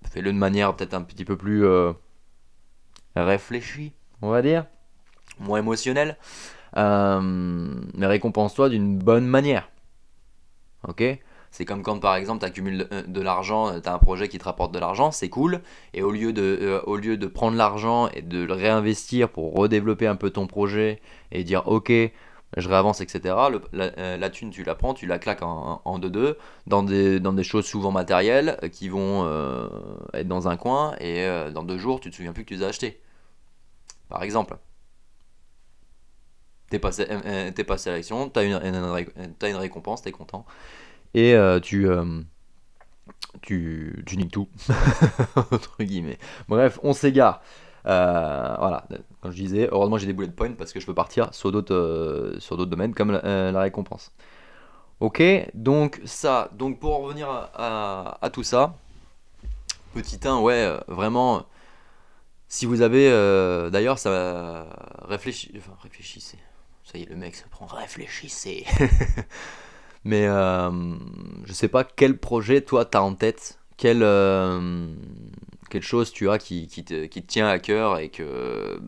fais-le 0.09 0.33
de 0.33 0.37
manière 0.37 0.75
peut-être 0.75 0.95
un 0.95 1.03
petit 1.03 1.25
peu 1.25 1.37
plus 1.37 1.65
réfléchie, 3.15 3.93
on 4.23 4.29
va 4.29 4.41
dire. 4.41 4.65
Moins 5.39 5.59
émotionnelle. 5.59 6.17
mais 6.75 8.07
récompense-toi 8.07 8.69
d'une 8.69 8.97
bonne 8.97 9.27
manière. 9.27 9.69
Ok? 10.87 11.03
C'est 11.51 11.65
comme 11.65 11.83
quand 11.83 11.99
par 11.99 12.15
exemple 12.15 12.39
tu 12.39 12.45
accumules 12.45 12.87
de, 13.07 13.21
l'argent, 13.21 13.69
euh, 13.69 13.79
tu 13.79 13.89
as 13.89 13.93
un 13.93 13.99
projet 13.99 14.27
qui 14.27 14.37
te 14.37 14.43
rapporte 14.43 14.73
de 14.73 14.79
l'argent, 14.79 15.11
c'est 15.11 15.29
cool, 15.29 15.61
et 15.93 16.03
au 16.03 16.11
lieu 16.11 16.33
de, 16.33 16.59
euh, 16.61 16.81
au 16.85 16.97
lieu 16.97 17.17
de 17.17 17.27
prendre 17.27 17.57
l'argent 17.57 18.09
et 18.09 18.21
de 18.21 18.43
le 18.43 18.53
réinvestir 18.53 19.29
pour 19.29 19.55
redévelopper 19.55 20.07
un 20.07 20.15
peu 20.15 20.29
ton 20.29 20.47
projet 20.47 21.01
et 21.31 21.43
dire 21.43 21.67
ok, 21.67 21.91
je 22.55 22.69
réavance, 22.69 23.01
etc., 23.01 23.35
euh, 23.73 24.17
la, 24.17 24.29
thune 24.29 24.51
tu 24.51 24.63
la 24.63 24.75
prends, 24.75 24.93
tu 24.93 25.05
la 25.05 25.19
claques 25.19 25.41
en 25.41 25.99
2-2 25.99 26.35
dans 26.65 26.83
des, 26.83 27.19
dans 27.19 27.33
des 27.33 27.43
choses 27.43 27.65
souvent 27.65 27.91
matérielles 27.91 28.57
qui 28.71 28.87
vont 28.89 29.27
être 30.13 30.27
dans 30.27 30.47
un 30.47 30.55
coin 30.57 30.95
et 30.99 31.27
dans 31.53 31.63
deux 31.63 31.77
jours 31.77 31.99
tu 31.99 32.09
te 32.09 32.15
souviens 32.15 32.33
plus 32.33 32.43
que 32.43 32.49
tu 32.49 32.55
les 32.55 32.63
as 32.63 32.67
achetés. 32.67 33.01
Par 34.09 34.23
exemple. 34.23 34.57
T'es 36.69 36.79
passé, 36.79 37.07
es 37.07 37.63
passé 37.63 37.89
à 37.89 37.93
l'action, 37.93 38.29
t'as 38.29 38.43
une, 38.43 38.53
as 38.53 39.49
une 39.49 39.55
récompense, 39.55 40.01
t'es 40.01 40.11
content 40.11 40.45
et 41.13 41.33
euh, 41.33 41.59
tu, 41.59 41.87
euh, 41.87 42.21
tu, 43.41 44.03
tu 44.05 44.17
niques 44.17 44.31
tout, 44.31 44.49
entre 45.35 45.83
guillemets. 45.83 46.19
Bref, 46.47 46.79
on 46.83 46.93
s'égare. 46.93 47.41
Euh, 47.85 48.55
voilà, 48.59 48.85
comme 49.21 49.31
je 49.31 49.37
disais, 49.37 49.69
heureusement 49.71 49.97
j'ai 49.97 50.07
des 50.07 50.13
bullet 50.13 50.29
points 50.29 50.51
parce 50.51 50.73
que 50.73 50.79
je 50.79 50.85
peux 50.85 50.93
partir 50.93 51.33
sur 51.33 51.53
d'autres 51.53 52.37
d'autres 52.49 52.65
domaines 52.65 52.93
comme 52.93 53.11
la, 53.11 53.59
récompense. 53.59 54.11
Ok, 54.99 55.21
donc 55.53 56.01
ça, 56.03 56.49
donc 56.53 56.79
pour 56.79 56.97
revenir 57.01 57.29
à, 57.29 58.29
tout 58.33 58.43
ça, 58.43 58.75
petit 59.93 60.19
1, 60.21 60.39
ouais, 60.39 60.73
vraiment, 60.87 61.45
si 62.49 62.65
vous 62.65 62.81
avez, 62.81 63.09
d'ailleurs, 63.71 63.99
ça 63.99 64.67
réfléchissez, 65.07 65.53
enfin 65.57 65.77
réfléchissez, 65.81 66.39
ça 66.83 66.97
y 66.97 67.03
est, 67.03 67.09
le 67.09 67.15
mec 67.15 67.35
se 67.35 67.47
prend, 67.47 67.67
réfléchissez. 67.67 68.65
Mais 70.07 70.25
euh, 70.25 70.71
je 71.43 71.51
sais 71.51 71.67
pas 71.67 71.83
quel 71.83 72.17
projet 72.17 72.61
toi 72.61 72.85
tu 72.85 72.95
as 72.95 73.03
en 73.03 73.13
tête, 73.13 73.59
quelle, 73.75 74.03
euh, 74.03 74.87
quelque 75.69 75.83
chose 75.83 76.13
tu 76.13 76.29
as 76.29 76.37
qui, 76.37 76.67
qui, 76.67 76.85
te, 76.85 77.07
qui, 77.07 77.21
te, 77.21 77.27
tient 77.27 77.49
à 77.49 77.59
cœur 77.59 77.99
et 77.99 78.07
que 78.07 78.79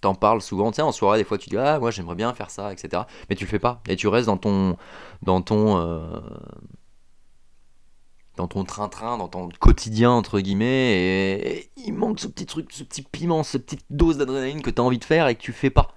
t'en 0.00 0.14
parles 0.14 0.40
souvent. 0.40 0.70
Tu 0.70 0.80
en 0.80 0.92
soirée, 0.92 1.18
des 1.18 1.24
fois 1.24 1.36
tu 1.36 1.50
dis 1.50 1.56
Ah, 1.56 1.80
moi 1.80 1.90
j'aimerais 1.90 2.14
bien 2.14 2.32
faire 2.32 2.50
ça, 2.50 2.72
etc. 2.72 3.02
Mais 3.28 3.34
tu 3.34 3.44
le 3.44 3.50
fais 3.50 3.58
pas. 3.58 3.82
Et 3.88 3.96
tu 3.96 4.06
restes 4.06 4.26
dans 4.26 4.36
ton. 4.36 4.76
Dans 5.22 5.42
ton 5.42 5.78
euh, 5.78 6.20
dans 8.36 8.46
ton 8.46 8.62
train-train, 8.62 9.18
dans 9.18 9.26
ton 9.26 9.48
quotidien, 9.58 10.12
entre 10.12 10.38
guillemets, 10.38 11.40
et, 11.42 11.70
il 11.76 11.92
manque 11.92 12.20
ce 12.20 12.28
petit 12.28 12.46
truc, 12.46 12.70
ce 12.70 12.84
petit 12.84 13.02
piment, 13.02 13.42
cette 13.42 13.64
petite 13.66 13.84
dose 13.90 14.16
d'adrénaline 14.16 14.62
que 14.62 14.70
tu 14.70 14.80
as 14.80 14.84
envie 14.84 14.98
de 15.00 15.04
faire 15.04 15.26
et 15.26 15.34
que 15.34 15.42
tu 15.42 15.52
fais 15.52 15.70
pas. 15.70 15.88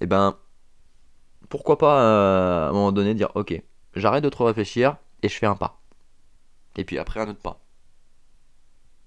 Et 0.00 0.04
eh 0.04 0.06
ben, 0.06 0.38
pourquoi 1.50 1.76
pas 1.76 2.00
euh, 2.00 2.66
à 2.66 2.68
un 2.70 2.72
moment 2.72 2.92
donné 2.92 3.12
dire 3.12 3.30
ok, 3.34 3.60
j'arrête 3.94 4.24
de 4.24 4.30
trop 4.30 4.46
réfléchir 4.46 4.96
et 5.22 5.28
je 5.28 5.36
fais 5.36 5.46
un 5.46 5.56
pas. 5.56 5.82
Et 6.76 6.84
puis 6.84 6.98
après 6.98 7.20
un 7.20 7.28
autre 7.28 7.40
pas. 7.40 7.60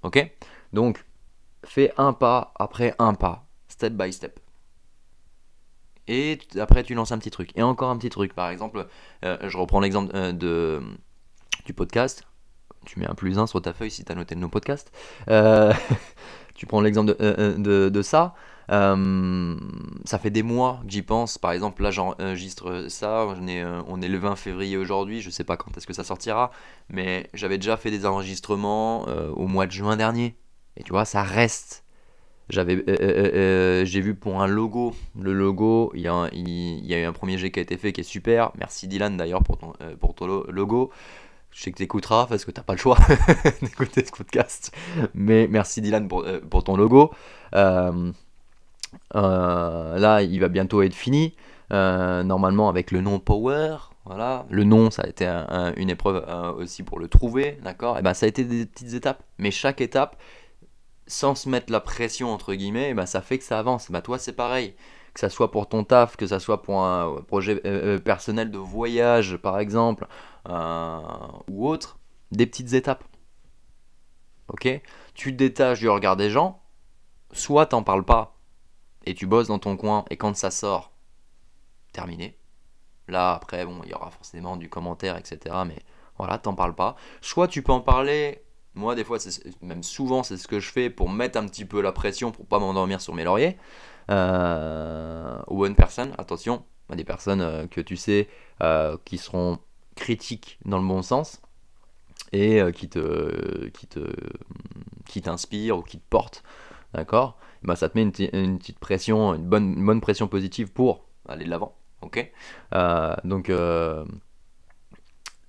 Ok? 0.03 0.31
Donc, 0.73 1.05
fais 1.63 1.93
un 1.97 2.13
pas 2.13 2.53
après 2.59 2.93
un 2.99 3.15
pas, 3.15 3.47
step 3.69 3.93
by 3.93 4.11
step. 4.11 4.39
Et 6.07 6.37
après 6.59 6.83
tu 6.83 6.93
lances 6.93 7.13
un 7.13 7.17
petit 7.17 7.31
truc. 7.31 7.51
Et 7.55 7.63
encore 7.63 7.89
un 7.89 7.97
petit 7.97 8.09
truc. 8.09 8.33
Par 8.33 8.49
exemple, 8.49 8.87
euh, 9.23 9.37
je 9.49 9.57
reprends 9.57 9.79
l'exemple 9.79 10.11
euh, 10.13 10.81
du 11.65 11.73
podcast. 11.73 12.27
Tu 12.85 12.99
mets 12.99 13.07
un 13.07 13.15
plus 13.15 13.39
un 13.39 13.47
sur 13.47 13.61
ta 13.61 13.71
feuille 13.71 13.91
si 13.91 14.03
tu 14.03 14.11
as 14.11 14.15
noté 14.15 14.35
nos 14.35 14.49
podcasts. 14.49 14.91
tu 16.55 16.65
prends 16.65 16.81
l'exemple 16.81 17.15
de, 17.15 18.01
ça. 18.01 18.35
Euh, 18.71 19.55
ça 20.05 20.19
fait 20.19 20.29
des 20.29 20.43
mois 20.43 20.81
que 20.85 20.91
j'y 20.91 21.01
pense. 21.01 21.37
Par 21.37 21.51
exemple, 21.51 21.83
là, 21.83 21.91
j'enregistre 21.91 22.85
ça. 22.89 23.25
On 23.27 23.47
est, 23.47 23.63
euh, 23.63 23.81
le 23.87 24.17
20 24.17 24.35
février 24.35 24.77
aujourd'hui. 24.77 25.21
Je 25.21 25.29
sais 25.29 25.43
pas 25.43 25.57
quand 25.57 25.75
est-ce 25.77 25.87
que 25.87 25.93
ça 25.93 26.03
sortira. 26.03 26.51
Mais 26.89 27.29
j'avais 27.33 27.57
déjà 27.57 27.77
fait 27.77 27.91
des 27.91 28.05
enregistrements 28.05 29.07
euh, 29.07 29.29
au 29.31 29.47
mois 29.47 29.65
de 29.65 29.71
juin 29.71 29.97
dernier. 29.97 30.35
Et 30.77 30.83
tu 30.83 30.91
vois, 30.91 31.05
ça 31.05 31.23
reste. 31.23 31.83
J'avais, 32.49 32.83
j'ai 33.85 34.01
vu 34.01 34.15
pour 34.15 34.41
un 34.41 34.47
logo. 34.47 34.93
Le 35.19 35.33
logo, 35.33 35.91
il 35.95 36.01
y, 36.01 36.07
a 36.07 36.99
eu 36.99 37.05
un 37.05 37.13
premier 37.13 37.37
jet 37.37 37.51
qui 37.51 37.59
a 37.59 37.63
été 37.63 37.77
fait 37.77 37.93
qui 37.93 38.01
est 38.01 38.03
super. 38.03 38.51
Merci 38.57 38.87
Dylan 38.87 39.15
d'ailleurs 39.15 39.43
pour 39.43 39.57
ton, 39.57 39.73
pour 39.99 40.13
ton 40.13 40.27
logo. 40.27 40.91
Je 41.51 41.61
sais 41.61 41.71
que 41.71 41.77
tu 41.77 41.83
écouteras 41.83 42.25
parce 42.27 42.43
que 42.43 42.51
tu 42.51 42.59
n'as 42.59 42.63
pas 42.63 42.73
le 42.73 42.79
choix 42.79 42.97
d'écouter 43.61 44.03
ce 44.05 44.11
podcast. 44.11 44.75
Mais 45.13 45.47
merci 45.47 45.81
Dylan 45.81 46.07
pour, 46.07 46.63
ton 46.63 46.75
logo. 46.75 47.11
Là, 49.13 50.21
il 50.21 50.39
va 50.39 50.49
bientôt 50.49 50.81
être 50.81 50.93
fini. 50.95 51.35
Euh, 51.73 52.23
normalement, 52.23 52.69
avec 52.69 52.91
le 52.91 53.01
nom 53.01 53.19
Power, 53.19 53.77
voilà. 54.05 54.45
Le 54.49 54.63
nom, 54.63 54.91
ça 54.91 55.03
a 55.03 55.07
été 55.07 55.25
une 55.77 55.89
épreuve 55.89 56.23
euh, 56.27 56.51
aussi 56.53 56.83
pour 56.83 56.99
le 56.99 57.07
trouver, 57.07 57.57
d'accord 57.63 57.95
Et 57.95 57.99
eh 57.99 58.03
ben, 58.03 58.13
ça 58.13 58.25
a 58.25 58.29
été 58.29 58.43
des 58.43 58.65
petites 58.65 58.93
étapes. 58.93 59.23
Mais 59.37 59.49
chaque 59.49 59.81
étape, 59.81 60.17
sans 61.07 61.35
se 61.35 61.49
mettre 61.49 61.71
la 61.71 61.79
pression 61.79 62.31
entre 62.31 62.53
guillemets, 62.53 62.89
eh 62.91 62.93
ben, 62.93 63.05
ça 63.05 63.21
fait 63.21 63.37
que 63.37 63.43
ça 63.43 63.59
avance. 63.59 63.89
Bah, 63.91 64.01
toi, 64.01 64.19
c'est 64.19 64.33
pareil. 64.33 64.75
Que 65.13 65.19
ça 65.19 65.29
soit 65.29 65.51
pour 65.51 65.67
ton 65.67 65.83
taf, 65.83 66.15
que 66.15 66.27
ça 66.27 66.39
soit 66.39 66.61
pour 66.63 66.83
un 66.83 67.21
projet 67.27 67.55
personnel 67.99 68.49
de 68.49 68.57
voyage, 68.57 69.37
par 69.37 69.59
exemple, 69.59 70.07
ou 70.49 71.67
autre, 71.67 71.99
des 72.31 72.47
petites 72.47 72.73
étapes. 72.73 73.03
Ok? 74.47 74.67
Tu 75.13 75.31
te 75.31 75.37
détaches 75.37 75.79
du 75.79 75.89
regard 75.89 76.17
des 76.17 76.31
gens, 76.31 76.63
soit 77.31 77.67
t'en 77.67 77.83
parles 77.83 78.03
pas 78.03 78.33
et 79.05 79.13
tu 79.13 79.27
bosses 79.27 79.47
dans 79.47 79.59
ton 79.59 79.77
coin, 79.77 80.05
et 80.09 80.17
quand 80.17 80.35
ça 80.35 80.51
sort, 80.51 80.91
terminé. 81.91 82.37
Là, 83.07 83.33
après, 83.33 83.65
bon, 83.65 83.81
il 83.83 83.91
y 83.91 83.93
aura 83.93 84.09
forcément 84.09 84.55
du 84.55 84.69
commentaire, 84.69 85.17
etc. 85.17 85.55
Mais 85.65 85.79
voilà, 86.17 86.37
t'en 86.37 86.55
parles 86.55 86.75
pas. 86.75 86.95
Soit 87.21 87.47
tu 87.47 87.61
peux 87.61 87.71
en 87.71 87.81
parler. 87.81 88.43
Moi, 88.75 88.95
des 88.95 89.03
fois, 89.03 89.17
même 89.61 89.83
souvent, 89.83 90.23
c'est 90.23 90.37
ce 90.37 90.47
que 90.47 90.59
je 90.59 90.71
fais 90.71 90.89
pour 90.89 91.09
mettre 91.09 91.37
un 91.37 91.45
petit 91.45 91.65
peu 91.65 91.81
la 91.81 91.91
pression 91.91 92.31
pour 92.31 92.45
pas 92.45 92.59
m'endormir 92.59 93.01
sur 93.01 93.13
mes 93.13 93.23
lauriers. 93.23 93.57
Euh, 94.11 95.41
aux 95.47 95.57
bonnes 95.57 95.75
personnes, 95.75 96.13
attention, 96.17 96.63
des 96.93 97.03
personnes 97.03 97.41
euh, 97.41 97.67
que 97.67 97.81
tu 97.81 97.95
sais 97.95 98.27
euh, 98.61 98.97
qui 99.05 99.17
seront 99.17 99.59
critiques 99.95 100.59
dans 100.65 100.79
le 100.79 100.87
bon 100.87 101.01
sens 101.01 101.41
et 102.31 102.61
qui 102.73 102.89
te 102.89 103.67
qui 103.69 103.85
te 103.85 103.99
qui 105.05 105.21
t'inspirent 105.21 105.77
ou 105.77 105.81
qui 105.83 105.99
te 105.99 106.09
portent 106.09 106.43
d'accord? 106.93 107.37
Bah, 107.63 107.75
ça 107.75 107.89
te 107.89 107.97
met 107.97 108.03
une, 108.03 108.57
petite 108.59 108.79
pression, 108.79 109.33
une 109.33 109.45
bonne, 109.45 109.75
bonne 109.85 110.01
pression 110.01 110.27
positive 110.27 110.71
pour 110.71 111.05
aller 111.27 111.45
de 111.45 111.49
l'avant. 111.49 111.75
Ok? 112.01 112.31
Euh, 112.73 113.15
donc, 113.23 113.49
euh, 113.49 114.03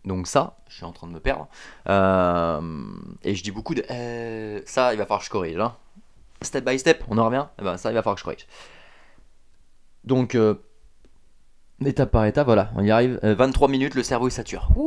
donc 0.05 0.27
ça, 0.27 0.59
je 0.69 0.77
suis 0.77 0.85
en 0.85 0.93
train 0.93 1.09
de 1.09 1.13
me 1.13 1.21
perdre. 1.21 1.49
Euh, 1.89 2.61
et 3.23 3.35
je 3.35 3.43
dis 3.43 3.51
beaucoup 3.51 3.75
de 3.75 3.83
ça, 4.67 4.95
il 4.95 4.99
va 4.99 5.05
falloir 5.05 5.21
que 5.21 5.27
je 5.27 5.31
corrige. 5.31 5.59
Hein. 5.59 5.75
Step 6.43 6.65
by 6.65 6.79
step, 6.79 7.03
on 7.09 7.19
en 7.19 7.27
revient? 7.27 7.47
Eh 7.61 7.65
ben, 7.65 7.77
ça, 7.77 7.91
il 7.91 7.95
va 7.95 8.03
falloir 8.03 8.15
que 8.17 8.21
je 8.21 8.25
corrige. 8.25 8.47
Donc, 10.05 10.37
étape 11.85 12.11
par 12.11 12.27
étape, 12.27 12.47
voilà, 12.47 12.71
on 12.77 12.85
y 12.85 12.91
arrive. 12.91 13.19
23 13.23 13.69
minutes, 13.69 13.95
le 13.95 14.03
cerveau 14.03 14.29
il 14.29 14.33
sature. 14.33 14.69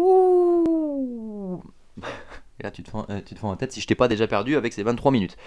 Et 2.60 2.64
là, 2.64 2.72
tu 2.72 2.82
te, 2.82 2.90
fais, 2.90 3.22
tu 3.24 3.36
te 3.36 3.40
fais 3.40 3.46
en 3.46 3.56
tête 3.56 3.72
si 3.72 3.82
je 3.82 3.88
t'ai 3.88 3.94
pas 3.94 4.08
déjà 4.08 4.28
perdu 4.28 4.56
avec 4.56 4.74
ces 4.74 4.82
23 4.82 5.12
minutes. 5.12 5.38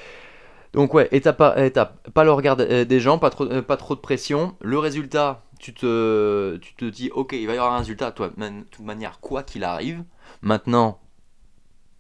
Donc 0.73 0.95
ouais, 0.95 1.09
étape 1.11 1.43
étape, 1.59 2.09
pas 2.11 2.25
le 2.25 2.33
regard 2.33 2.57
des 2.57 3.01
gens, 3.01 3.19
pas 3.19 3.31
trop, 3.31 3.45
euh, 3.45 3.63
pas 3.63 3.77
trop 3.77 3.97
de 3.97 4.01
pression. 4.01 4.57
Le 4.61 4.79
résultat, 4.79 5.43
tu 5.59 5.75
te, 5.75 6.57
tu 6.59 6.75
te 6.75 6.85
dis, 6.85 7.11
ok, 7.11 7.33
il 7.33 7.47
va 7.47 7.55
y 7.55 7.57
avoir 7.57 7.75
un 7.75 7.79
résultat, 7.79 8.13
toi, 8.13 8.29
de 8.29 8.63
toute 8.71 8.85
manière, 8.85 9.21
quoi 9.21 9.43
qu'il 9.43 9.65
arrive. 9.65 10.05
Maintenant, 10.43 11.01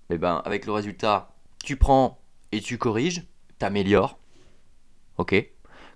eh 0.08 0.18
ben, 0.18 0.40
avec 0.44 0.66
le 0.66 0.72
résultat, 0.72 1.34
tu 1.64 1.76
prends 1.76 2.20
et 2.52 2.60
tu 2.60 2.78
corriges, 2.78 3.24
t'améliores. 3.58 4.18
Ok 5.18 5.34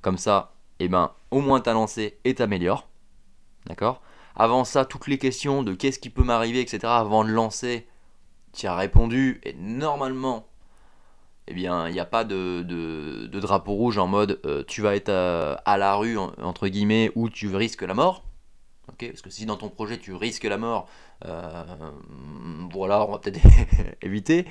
Comme 0.02 0.18
ça, 0.18 0.54
eh 0.80 0.88
ben, 0.88 1.12
au 1.30 1.40
moins 1.40 1.60
t'as 1.60 1.72
lancé 1.72 2.18
et 2.24 2.34
t'améliores. 2.34 2.88
D'accord? 3.66 4.02
Avant 4.37 4.64
ça, 4.64 4.84
toutes 4.84 5.06
les 5.06 5.18
questions 5.18 5.62
de 5.62 5.74
qu'est-ce 5.74 5.98
qui 5.98 6.10
peut 6.10 6.24
m'arriver, 6.24 6.60
etc., 6.60 6.80
avant 6.84 7.24
de 7.24 7.30
lancer, 7.30 7.87
tu 8.52 8.66
as 8.66 8.76
répondu 8.76 9.40
et 9.44 9.54
normalement, 9.54 10.48
eh 11.46 11.54
bien, 11.54 11.88
il 11.88 11.92
n'y 11.92 12.00
a 12.00 12.07
pas 12.07 12.24
de, 12.24 12.62
de, 12.62 13.40
drapeau 13.40 13.72
rouge 13.72 13.98
en 13.98 14.07
mode 14.07 14.40
euh, 14.46 14.62
tu 14.66 14.80
vas 14.80 14.96
être 14.96 15.11
à, 15.11 15.78
la 15.78 15.94
rue, 15.94 16.16
entre 16.16 16.68
guillemets, 16.68 17.12
ou 17.14 17.28
tu 17.28 17.54
risques 17.54 17.83
la 17.83 17.94
mort. 17.94 18.24
ok 18.88 19.09
Parce 19.09 19.22
que 19.22 19.30
si 19.30 19.46
dans 19.46 19.57
ton 19.57 19.68
projet 19.68 19.98
tu 19.98 20.14
risques 20.14 20.44
la 20.44 20.59
mort, 20.59 20.88
euh, 21.26 21.64
voilà, 22.72 23.07
on 23.07 23.12
va 23.12 23.18
peut-être 23.18 23.40
éviter. 24.02 24.46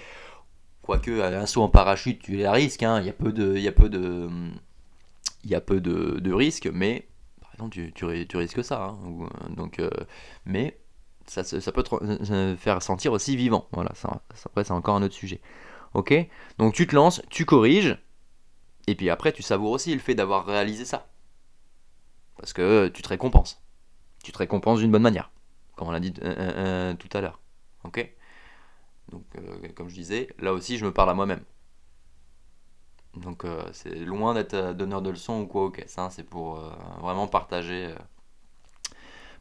Quoique, 0.82 1.22
un 1.22 1.46
saut 1.46 1.62
en 1.62 1.70
parachute, 1.70 2.22
tu 2.22 2.36
la 2.36 2.52
risques, 2.52 2.84
hein. 2.84 3.00
il 3.00 3.06
y 3.06 3.10
a 3.10 3.14
peu 3.14 3.32
de. 3.32 3.58
Y 3.58 3.68
a 3.68 3.72
peu 3.72 3.90
de 3.90 4.30
il 5.44 5.60
peu 5.62 5.82
de, 5.82 6.34
risques, 6.34 6.70
mais 6.72 7.08
par 7.42 7.52
exemple, 7.54 7.72
tu, 7.72 7.94
tu, 7.94 8.38
risques 8.38 8.64
ça. 8.64 8.84
hein, 8.86 8.98
euh, 9.06 9.56
donc, 9.56 9.80
euh, 9.80 9.90
mais 10.46 10.80
ça, 11.26 11.44
ça 11.44 11.72
peut 11.72 11.84
te 11.84 11.96
euh, 11.96 12.56
faire 12.56 12.82
sentir 12.82 13.12
aussi 13.14 13.36
vivant. 13.36 13.68
Voilà, 13.72 13.92
ça- 13.96 14.22
après, 14.46 14.64
c'est 14.64 14.72
encore 14.72 14.96
un 14.96 15.04
autre 15.04 15.14
sujet. 15.14 15.42
Ok 15.94 16.14
Donc, 16.58 16.74
tu 16.74 16.88
te 16.88 16.96
lances, 16.96 17.22
tu 17.30 17.46
corriges, 17.46 17.98
et 18.88 18.96
puis 18.96 19.10
après, 19.10 19.32
tu 19.32 19.42
savoures 19.42 19.72
aussi 19.72 19.94
le 19.94 20.00
fait 20.00 20.16
d'avoir 20.16 20.46
réalisé 20.46 20.86
ça. 20.86 21.08
Parce 22.38 22.54
que 22.54 22.88
tu 22.88 23.02
te 23.02 23.10
récompenses. 23.10 23.62
Tu 24.24 24.32
te 24.32 24.38
récompenses 24.38 24.80
d'une 24.80 24.92
bonne 24.92 25.02
manière, 25.02 25.32
comme 25.76 25.88
on 25.88 25.92
l'a 25.92 26.00
dit 26.00 26.14
euh, 26.22 26.26
euh, 26.26 26.54
euh, 26.56 26.94
tout 26.96 27.10
à 27.14 27.22
l'heure. 27.22 27.40
Ok 27.84 28.10
Donc, 29.12 29.24
comme 29.76 29.90
je 29.90 29.96
disais, 29.96 30.30
là 30.40 30.54
aussi, 30.54 30.78
je 30.78 30.86
me 30.86 30.92
parle 30.92 31.10
à 31.10 31.14
moi-même. 31.14 31.44
Donc, 33.16 33.46
c'est 33.74 33.94
loin 33.94 34.34
d'être 34.34 34.74
donneur 34.74 35.04
de 35.04 35.12
leçons 35.12 35.42
ou 35.42 35.48
quoi, 35.48 35.66
ok. 35.66 35.84
C'est 35.86 36.28
pour 36.28 36.56
vraiment 37.00 37.28
partager, 37.28 37.94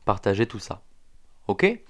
partager 0.04 0.46
tout 0.46 0.58
ça. 0.58 0.82
Ok 1.48 1.80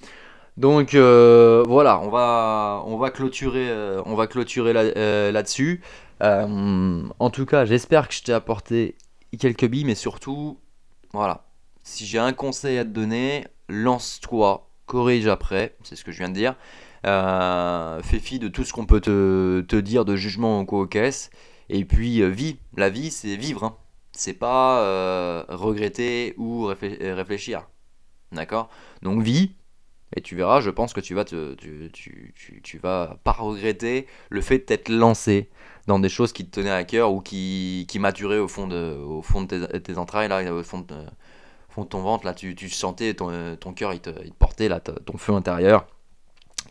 Donc, 0.59 0.95
euh, 0.95 1.65
voilà, 1.67 1.99
on 2.01 2.11
va, 2.11 2.83
on 2.87 2.99
va 2.99 3.11
clôturer, 3.11 3.71
euh, 3.71 4.03
on 4.05 4.15
va 4.15 4.27
clôturer 4.27 4.73
là, 4.73 4.83
euh, 4.83 5.33
là-dessus. 5.33 5.81
Euh, 6.23 7.03
en 7.19 7.31
tout 7.31 7.47
cas, 7.47 7.65
j'espère 7.65 8.07
que 8.09 8.15
je 8.15 8.23
t'ai 8.23 8.33
apporté 8.33 8.97
quelques 9.39 9.65
billes, 9.67 9.85
mais 9.87 9.95
surtout, 9.95 10.59
voilà. 11.13 11.47
Si 11.83 12.07
j'ai 12.07 12.19
un 12.19 12.33
conseil 12.33 12.79
à 12.79 12.85
te 12.85 12.91
donner, 12.91 13.47
lance-toi, 13.69 14.69
corrige 14.87 15.27
après, 15.27 15.75
c'est 15.83 15.97
ce 15.97 16.05
que 16.05 16.13
je 16.13 16.19
viens 16.19 16.29
de 16.29 16.35
dire. 16.35 16.55
Fais 17.03 18.19
fi 18.21 18.39
de 18.39 18.49
tout 18.49 18.65
ce 18.65 18.73
qu'on 18.73 18.87
peut 18.87 19.01
te, 19.01 19.63
te 19.63 19.77
dire 19.77 20.05
de 20.05 20.17
jugement 20.17 20.61
ou 20.61 20.65
quoi 20.67 20.81
aux 20.81 20.87
caisses. 20.87 21.31
Et 21.71 21.85
puis, 21.85 22.23
vis. 22.31 22.59
La 22.77 22.91
vie, 22.91 23.11
c'est 23.11 23.37
vivre. 23.37 23.65
hein. 23.65 23.77
C'est 24.13 24.35
pas 24.35 25.45
regretter 25.49 26.35
ou 26.37 26.67
réflé- 26.67 27.13
réfléchir. 27.15 27.67
D'accord? 28.33 28.69
Donc, 29.01 29.23
vis. 29.23 29.53
Et 30.15 30.21
tu 30.21 30.37
verras, 30.37 30.61
je 30.61 30.71
pense 30.71 30.93
que 30.93 31.01
tu 31.01 31.15
vas 32.79 33.17
pas 33.25 33.33
regretter 33.33 34.07
le 34.29 34.41
fait 34.41 34.59
de 34.59 34.65
t'être 34.65 34.89
lancé 34.89 35.49
dans 35.87 35.99
des 35.99 36.09
choses 36.09 36.33
qui 36.33 36.45
te 36.47 36.61
tenaient 36.61 36.71
à 36.71 36.85
cœur 36.85 37.13
ou 37.13 37.21
qui, 37.21 37.87
qui 37.89 37.99
maturaient 37.99 38.39
au 38.39 38.49
fond 38.49 38.67
de, 38.67 38.97
au 38.97 39.23
fond 39.23 39.43
de 39.43 39.67
tes, 39.79 39.99
entrailles, 39.99 40.29
là, 40.29 40.53
au 40.53 40.63
fond 40.63 40.81
de, 40.81 41.85
ton 41.85 42.03
ventre, 42.03 42.33
tu, 42.35 42.69
sentais 42.69 43.15
ton, 43.15 43.57
cœur, 43.75 43.93
il 43.93 44.01
te, 44.01 44.11
portait 44.39 44.69
ton 45.07 45.17
feu 45.17 45.33
intérieur, 45.33 45.87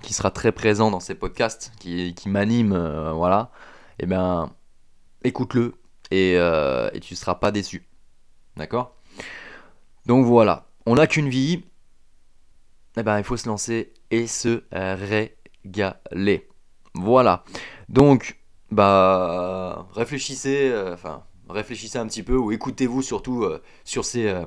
qui 0.02 0.14
sera 0.14 0.32
très 0.32 0.52
présent 0.52 0.92
dans 0.92 1.00
ces 1.00 1.16
podcasts, 1.16 1.72
qui, 1.80 2.14
qui 2.14 2.30
m'anime, 2.30 2.74
euh, 2.74 3.12
voilà. 3.12 3.52
Et 4.00 4.06
ben, 4.06 4.52
écoute-le 5.24 5.76
et, 6.12 6.36
euh, 6.38 6.90
et 6.94 7.00
tu 7.00 7.14
ne 7.14 7.18
seras 7.18 7.36
pas 7.36 7.52
déçu. 7.52 7.88
D'accord? 8.58 8.96
Donc 10.06 10.26
voilà, 10.26 10.68
on 10.86 10.96
n'a 10.96 11.08
qu'une 11.08 11.30
vie, 11.30 11.64
et 12.98 13.04
ben, 13.04 13.18
il 13.18 13.24
faut 13.24 13.38
se 13.38 13.48
lancer 13.48 13.94
et 14.12 14.28
se 14.28 14.64
régaler. 14.72 16.48
Voilà. 16.94 17.44
Donc, 17.90 18.42
bah, 18.72 19.88
réfléchissez, 19.94 20.70
euh, 20.72 20.94
enfin, 20.94 21.24
réfléchissez 21.50 21.98
un 21.98 22.08
petit 22.08 22.24
peu 22.24 22.38
ou 22.38 22.52
écoutez-vous 22.52 23.02
surtout 23.02 23.44
euh, 23.44 23.62
sur 23.84 24.06
ces, 24.06 24.28
euh, 24.28 24.46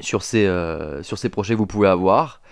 sur 0.00 0.22
ces, 0.22 1.28
projets 1.28 1.54
que 1.54 1.58
vous 1.58 1.66
pouvez 1.66 1.88
avoir. 1.88 2.42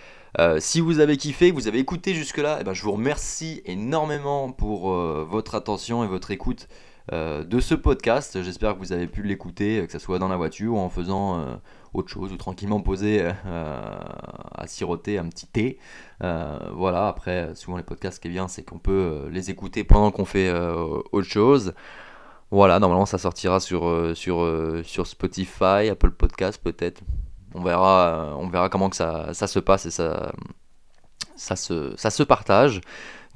Si 0.59 0.81
vous 0.81 1.01
avez 1.01 1.16
kiffé, 1.16 1.51
vous 1.51 1.66
avez 1.66 1.79
écouté 1.79 2.14
jusque-là, 2.14 2.59
eh 2.61 2.64
ben, 2.64 2.75
je 2.75 2.83
vous 2.83 2.92
remercie 2.92 3.62
énormément 3.64 4.53
pour 4.53 4.92
votre 4.92 5.55
attention 5.55 6.05
et 6.05 6.07
votre 6.07 6.31
écoute 6.31 6.69
euh, 7.12 7.45
de 7.45 7.61
ce 7.61 7.77
podcast. 7.77 8.42
J'espère 8.42 8.75
que 8.75 8.81
vous 8.81 8.92
avez 8.92 9.07
pu 9.07 9.23
l'écouter, 9.23 9.79
euh, 9.79 9.87
que 9.87 9.92
ce 9.92 10.01
soit 10.01 10.19
dans 10.19 10.27
la 10.27 10.37
voiture 10.37 10.75
ou 10.75 10.79
en 10.79 10.88
faisant 10.88 11.38
euh, 11.38 11.55
autre 11.95 12.09
chose 12.09 12.33
ou 12.33 12.37
tranquillement 12.37 12.81
posé 12.81 13.25
à 13.25 14.66
siroter 14.66 15.16
un 15.16 15.29
petit 15.29 15.47
thé. 15.47 15.79
Voilà, 16.21 17.07
après, 17.09 17.55
souvent 17.55 17.77
les 17.77 17.85
podcasts, 17.85 18.16
ce 18.16 18.21
qui 18.21 18.29
est 18.29 18.33
bien, 18.33 18.49
c'est 18.49 18.64
qu'on 18.64 18.79
peut 18.79 19.29
les 19.31 19.51
écouter 19.51 19.85
pendant 19.85 20.11
qu'on 20.11 20.25
fait 20.25 20.53
autre 20.53 21.29
chose. 21.29 21.75
Voilà, 22.51 22.79
normalement 22.79 23.07
ça 23.07 23.16
sortira 23.16 23.61
sur, 23.61 24.12
sur, 24.14 25.07
Spotify, 25.07 25.88
Apple 25.90 26.11
Podcast 26.11 26.61
peut-être. 26.62 27.01
On 27.55 27.62
verra, 27.62 28.37
comment 28.71 28.90
que 28.90 28.97
ça, 28.97 29.33
se 29.33 29.59
passe 29.59 29.87
et 29.87 29.90
ça 29.90 31.57
se 31.57 32.23
partage. 32.25 32.83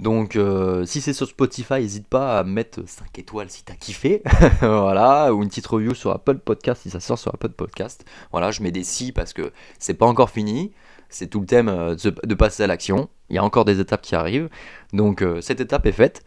Donc 0.01 0.37
euh, 0.37 0.87
si 0.87 1.01
c'est 1.03 1.13
sur 1.13 1.29
Spotify, 1.29 1.75
n'hésite 1.75 2.07
pas 2.09 2.39
à 2.39 2.45
mettre 2.45 2.81
5 2.89 3.19
étoiles 3.19 3.51
si 3.51 3.65
t'as 3.65 3.75
kiffé. 3.75 4.23
voilà, 4.61 5.33
ou 5.35 5.43
une 5.43 5.49
petite 5.49 5.67
review 5.67 5.95
sur 5.95 6.11
Apple 6.11 6.39
Podcast 6.39 6.83
si 6.83 6.91
ça 6.91 7.01
sort 7.01 7.19
sur 7.19 7.35
Apple 7.35 7.51
Podcast. 7.51 8.05
Voilà, 8.33 8.51
je 8.51 8.63
mets 8.63 8.71
des 8.73 8.83
si 8.85 9.13
parce 9.13 9.33
que 9.35 9.53
c'est 9.79 9.95
pas 9.95 10.07
encore 10.07 10.31
fini. 10.31 10.73
C'est 11.11 11.27
tout 11.27 11.41
le 11.41 11.47
thème 11.47 11.69
euh, 11.69 11.95
de, 11.97 12.01
se- 12.01 12.09
de 12.27 12.35
passer 12.35 12.63
à 12.63 12.67
l'action. 12.67 13.09
Il 13.29 13.37
y 13.37 13.39
a 13.39 13.45
encore 13.45 13.65
des 13.65 13.79
étapes 13.81 14.01
qui 14.03 14.15
arrivent. 14.15 14.49
Donc 14.95 15.23
euh, 15.23 15.41
cette 15.41 15.61
étape 15.61 15.85
est 15.87 15.93
faite. 15.93 16.25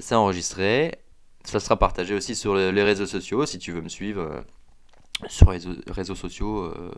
C'est 0.00 0.14
enregistré. 0.14 0.98
Ça 1.44 1.60
sera 1.60 1.78
partagé 1.78 2.14
aussi 2.14 2.34
sur 2.34 2.54
le- 2.54 2.70
les 2.70 2.82
réseaux 2.82 3.06
sociaux 3.06 3.46
si 3.46 3.58
tu 3.58 3.70
veux 3.72 3.80
me 3.80 3.88
suivre. 3.88 4.44
Euh, 5.22 5.28
sur 5.28 5.52
les 5.52 5.60
réseaux, 5.88 6.14
sociaux, 6.14 6.64
euh, 6.64 6.92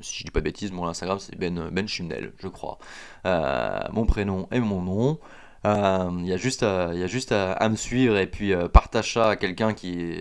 si 0.00 0.20
je 0.20 0.24
dis 0.24 0.30
pas 0.30 0.40
de 0.40 0.44
bêtises, 0.44 0.72
mon 0.72 0.86
Instagram 0.86 1.18
c'est 1.18 1.36
Ben, 1.36 1.68
ben 1.70 1.86
Chimnel, 1.86 2.32
je 2.38 2.48
crois. 2.48 2.78
Euh, 3.26 3.80
mon 3.92 4.06
prénom 4.06 4.48
et 4.52 4.60
mon 4.60 4.82
nom. 4.82 5.18
Euh, 5.66 6.10
Il 6.20 6.26
y 6.26 6.32
a 6.32 6.36
juste, 6.36 6.62
à, 6.62 6.94
y 6.94 7.08
juste 7.08 7.32
à, 7.32 7.68
me 7.68 7.76
suivre 7.76 8.16
et 8.16 8.26
puis 8.26 8.52
euh, 8.52 8.68
partage 8.68 9.14
ça 9.14 9.30
à 9.30 9.36
quelqu'un 9.36 9.74
qui, 9.74 10.14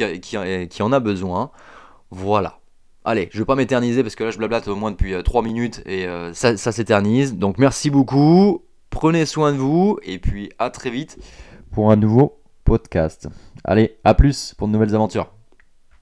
euh, 0.00 0.66
en 0.80 0.92
a 0.92 1.00
besoin. 1.00 1.50
Voilà. 2.10 2.58
Allez, 3.04 3.28
je 3.32 3.38
vais 3.38 3.44
pas 3.44 3.56
m'éterniser 3.56 4.02
parce 4.02 4.14
que 4.14 4.24
là 4.24 4.30
je 4.30 4.38
blablate 4.38 4.68
au 4.68 4.76
moins 4.76 4.90
depuis 4.90 5.14
3 5.22 5.42
minutes 5.42 5.82
et 5.86 6.06
euh, 6.06 6.32
ça, 6.34 6.56
ça 6.56 6.72
s'éternise. 6.72 7.36
Donc 7.36 7.58
merci 7.58 7.90
beaucoup, 7.90 8.64
prenez 8.90 9.26
soin 9.26 9.52
de 9.52 9.56
vous 9.58 9.98
et 10.02 10.18
puis 10.18 10.50
à 10.58 10.70
très 10.70 10.90
vite 10.90 11.18
pour 11.72 11.90
un 11.90 11.96
nouveau 11.96 12.40
podcast. 12.64 13.28
Allez, 13.64 13.96
à 14.04 14.14
plus 14.14 14.54
pour 14.54 14.68
de 14.68 14.72
nouvelles 14.72 14.94
aventures. 14.94 15.41